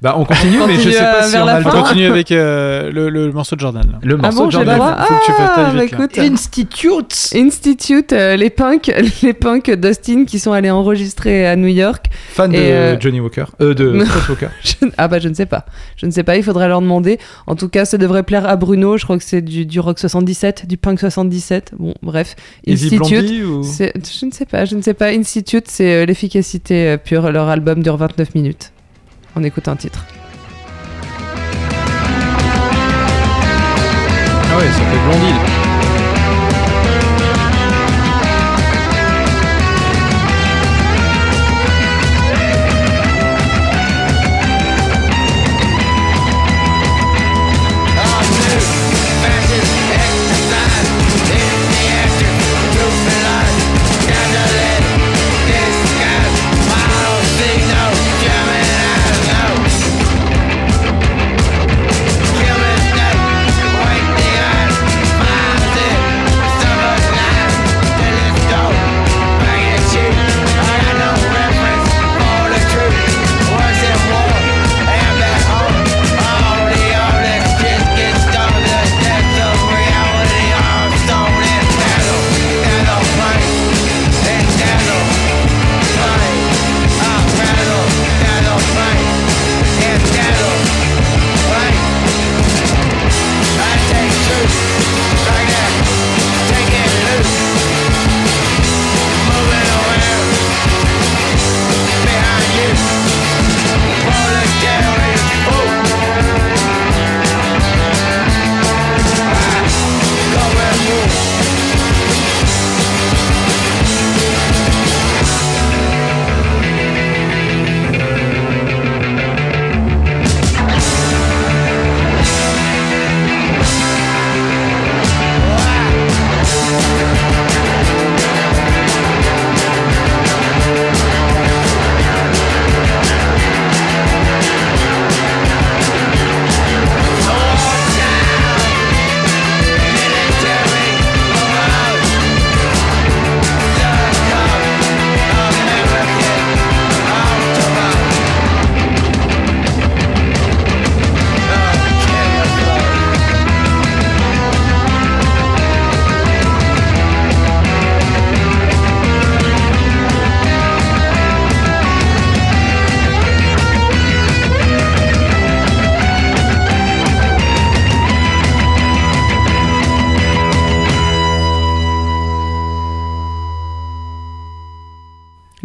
Bah, 0.00 0.14
on 0.18 0.24
continue, 0.24 0.58
mais 0.66 0.74
je 0.76 0.90
sais 0.90 0.98
pas 0.98 1.24
euh, 1.24 1.28
si 1.28 1.36
on 1.36 1.46
a 1.46 1.60
le 1.60 1.66
On 1.66 1.70
continue 1.70 2.06
avec 2.06 2.32
euh, 2.32 2.90
le, 2.90 3.08
le 3.10 3.30
morceau 3.32 3.54
de 3.56 3.60
Jordan. 3.60 3.82
là. 3.92 3.98
Le 4.02 4.14
Ah 4.14 4.22
morceau 4.22 4.38
bon, 4.40 4.46
de 4.46 4.50
Jordan. 4.52 4.76
droit 4.76 4.96
faut 5.04 5.14
que 5.14 5.24
tu 5.26 5.32
fasses 5.32 5.50
Ah, 5.56 5.72
bah 5.74 5.84
écoute. 5.84 6.18
Institute 6.18 7.30
Institute, 7.34 8.12
euh, 8.12 8.36
les 8.36 8.50
punks, 8.50 8.90
les 9.22 9.32
punks 9.34 9.70
d'Austin 9.70 10.24
qui 10.24 10.38
sont 10.38 10.52
allés 10.52 10.70
enregistrer 10.70 11.46
à 11.46 11.56
New 11.56 11.68
York. 11.68 12.06
Fan 12.30 12.50
de 12.52 12.56
euh, 12.56 13.00
Johnny 13.00 13.20
Walker. 13.20 13.44
Euh, 13.60 13.74
de. 13.74 14.04
Scott 14.04 14.28
Walker. 14.30 14.48
Je- 14.62 14.86
ah 14.96 15.08
bah 15.08 15.18
je 15.18 15.28
ne 15.28 15.34
sais 15.34 15.46
pas. 15.46 15.64
Je 15.96 16.06
ne 16.06 16.10
sais 16.10 16.22
pas, 16.22 16.36
il 16.36 16.42
faudrait 16.42 16.68
leur 16.68 16.80
demander. 16.80 17.18
En 17.46 17.54
tout 17.56 17.68
cas, 17.68 17.84
ça 17.84 17.98
devrait 17.98 18.22
plaire 18.22 18.48
à 18.48 18.56
Bruno. 18.56 18.96
Je 18.96 19.04
crois 19.04 19.18
que 19.18 19.24
c'est 19.24 19.42
du, 19.42 19.66
du 19.66 19.80
rock 19.80 19.98
77, 19.98 20.66
du 20.66 20.76
punk 20.76 21.00
77. 21.00 21.72
Bon, 21.78 21.94
bref. 22.02 22.34
Easy 22.66 22.86
Institute. 22.86 22.98
Blondie 23.18 23.42
ou... 23.42 23.62
c'est- 23.62 23.92
Je 24.20 24.26
ne 24.26 24.30
sais 24.30 24.46
pas, 24.46 24.64
je 24.64 24.76
ne 24.76 24.82
sais 24.82 24.94
pas. 24.94 25.08
Institute, 25.08 25.66
c'est 25.68 26.02
euh, 26.02 26.06
l'efficacité 26.06 26.88
euh, 26.88 26.96
pure. 26.96 27.30
Leur 27.32 27.48
album 27.48 27.82
dure 27.82 27.96
29 27.96 28.34
minutes. 28.34 28.72
On 29.40 29.44
écoute 29.44 29.68
un 29.68 29.76
titre. 29.76 30.04
Ah 34.50 34.58
ouais, 34.58 34.66
ça 34.66 34.80
fait 34.80 34.98
blondie. 35.06 35.57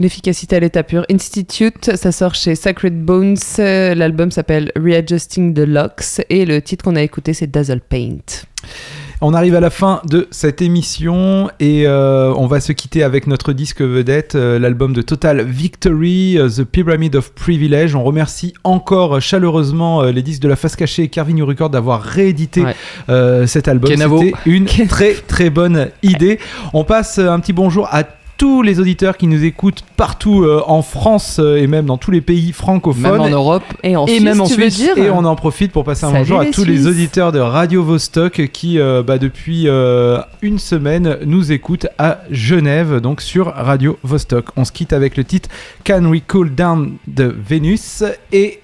L'efficacité 0.03 0.57
à 0.57 0.59
l'état 0.59 0.83
pur. 0.83 1.05
Institute, 1.09 1.95
ça 1.95 2.11
sort 2.11 2.35
chez 2.35 2.55
Sacred 2.55 3.05
Bones. 3.05 3.37
Euh, 3.59 3.95
L'album 3.95 4.31
s'appelle 4.31 4.69
Readjusting 4.75 5.53
the 5.53 5.59
Locks. 5.59 6.19
Et 6.29 6.45
le 6.45 6.61
titre 6.61 6.83
qu'on 6.83 6.97
a 6.97 7.01
écouté, 7.01 7.33
c'est 7.33 7.47
Dazzle 7.47 7.79
Paint. 7.79 8.17
On 9.21 9.33
arrive 9.33 9.55
à 9.55 9.61
la 9.61 9.69
fin 9.69 10.01
de 10.05 10.27
cette 10.29 10.61
émission 10.61 11.49
et 11.61 11.87
euh, 11.87 12.33
on 12.35 12.47
va 12.47 12.59
se 12.59 12.73
quitter 12.73 13.01
avec 13.01 13.27
notre 13.27 13.53
disque 13.53 13.81
vedette, 13.81 14.35
euh, 14.35 14.59
l'album 14.59 14.91
de 14.91 15.01
Total 15.01 15.41
Victory, 15.41 16.37
euh, 16.37 16.49
The 16.49 16.65
Pyramid 16.65 17.15
of 17.15 17.31
Privilege. 17.33 17.95
On 17.95 18.03
remercie 18.03 18.53
encore 18.65 19.21
chaleureusement 19.21 20.03
euh, 20.03 20.11
les 20.11 20.21
disques 20.21 20.41
de 20.41 20.49
la 20.49 20.57
face 20.57 20.75
cachée 20.75 21.03
et 21.03 21.07
Carvin 21.07 21.41
Record 21.45 21.69
d'avoir 21.69 22.01
réédité 22.01 22.65
Ouais. 22.65 22.75
euh, 23.07 23.47
cet 23.47 23.69
album. 23.69 23.89
C'était 23.95 24.33
une 24.45 24.65
très 24.65 25.13
très 25.13 25.49
bonne 25.49 25.87
idée. 26.01 26.39
On 26.73 26.83
passe 26.83 27.19
un 27.19 27.39
petit 27.39 27.53
bonjour 27.53 27.87
à 27.89 28.03
tous 28.43 28.61
les 28.61 28.81
auditeurs 28.81 29.15
qui 29.15 29.27
nous 29.27 29.45
écoutent 29.45 29.85
partout 29.95 30.43
euh, 30.43 30.61
en 30.67 30.81
France 30.81 31.37
euh, 31.39 31.55
et 31.55 31.65
même 31.65 31.85
dans 31.85 31.95
tous 31.95 32.11
les 32.11 32.19
pays 32.19 32.51
francophones. 32.51 33.03
Même 33.03 33.21
en 33.21 33.29
Europe. 33.29 33.63
Et 33.83 33.95
en 33.95 34.05
Et 34.05 34.15
Suisse, 34.15 34.21
même 34.21 34.41
en 34.41 34.47
tu 34.47 34.55
veux 34.55 34.69
Suisse. 34.69 34.93
dire 34.93 34.97
Et 34.97 35.09
on 35.09 35.23
en 35.23 35.37
profite 35.37 35.71
pour 35.71 35.85
passer 35.85 36.03
un 36.03 36.11
Salut 36.11 36.19
bonjour 36.19 36.41
à 36.41 36.45
tous 36.47 36.65
les 36.65 36.85
auditeurs 36.85 37.31
de 37.31 37.39
Radio 37.39 37.85
Vostok 37.85 38.49
qui, 38.51 38.79
euh, 38.79 39.01
bah, 39.01 39.17
depuis 39.17 39.69
euh, 39.69 40.19
une 40.41 40.59
semaine, 40.59 41.19
nous 41.25 41.53
écoutent 41.53 41.87
à 41.97 42.19
Genève, 42.31 42.99
donc 42.99 43.21
sur 43.21 43.45
Radio 43.45 43.97
Vostok. 44.03 44.47
On 44.57 44.65
se 44.65 44.73
quitte 44.73 44.91
avec 44.91 45.15
le 45.15 45.23
titre 45.23 45.47
Can 45.85 46.03
We 46.03 46.21
Cool 46.27 46.53
Down 46.53 46.97
de 47.07 47.33
Vénus? 47.47 48.03
Et 48.33 48.59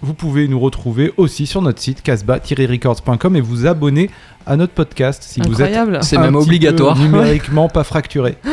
vous 0.00 0.14
pouvez 0.14 0.48
nous 0.48 0.58
retrouver 0.58 1.12
aussi 1.18 1.46
sur 1.46 1.60
notre 1.60 1.82
site 1.82 2.00
casbah-records.com 2.00 3.36
et 3.36 3.42
vous 3.42 3.66
abonner 3.66 4.08
à 4.46 4.56
notre 4.56 4.72
podcast 4.72 5.22
si 5.22 5.42
vous 5.42 5.60
êtes 5.60 5.76
Incroyable. 5.76 5.98
C'est 6.00 6.16
même 6.16 6.34
obligatoire. 6.34 6.94
peu 6.94 7.02
numériquement 7.02 7.68
pas 7.68 7.84
fracturé. 7.84 8.38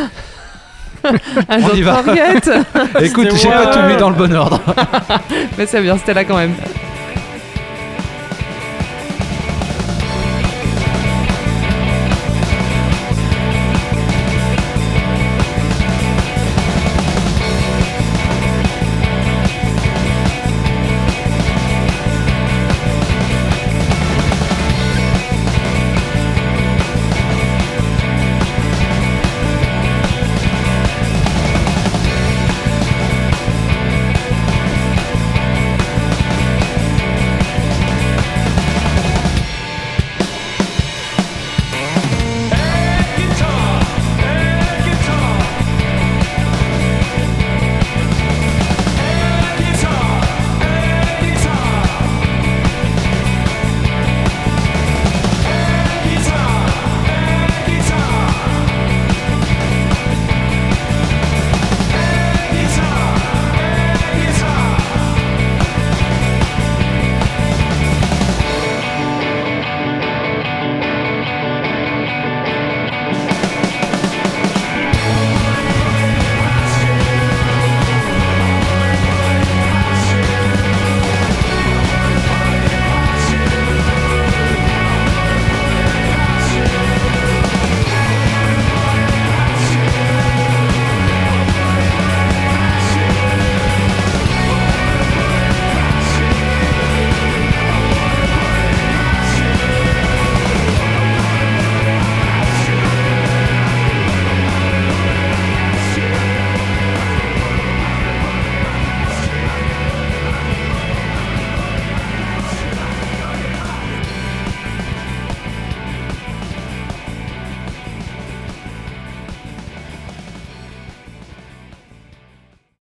Un 1.49 1.58
On 1.64 1.68
jour 1.68 1.76
y 1.76 1.82
va. 1.82 2.01
Écoute, 3.01 3.28
j'ai 3.36 3.49
pas 3.49 3.68
tout 3.68 3.82
mis 3.88 3.97
dans 3.97 4.10
le 4.10 4.16
bon 4.16 4.34
ordre. 4.34 4.62
Mais 5.58 5.66
c'est 5.66 5.82
bien, 5.82 5.97
c'était 5.97 6.14
là 6.14 6.24
quand 6.24 6.38
même. 6.38 6.53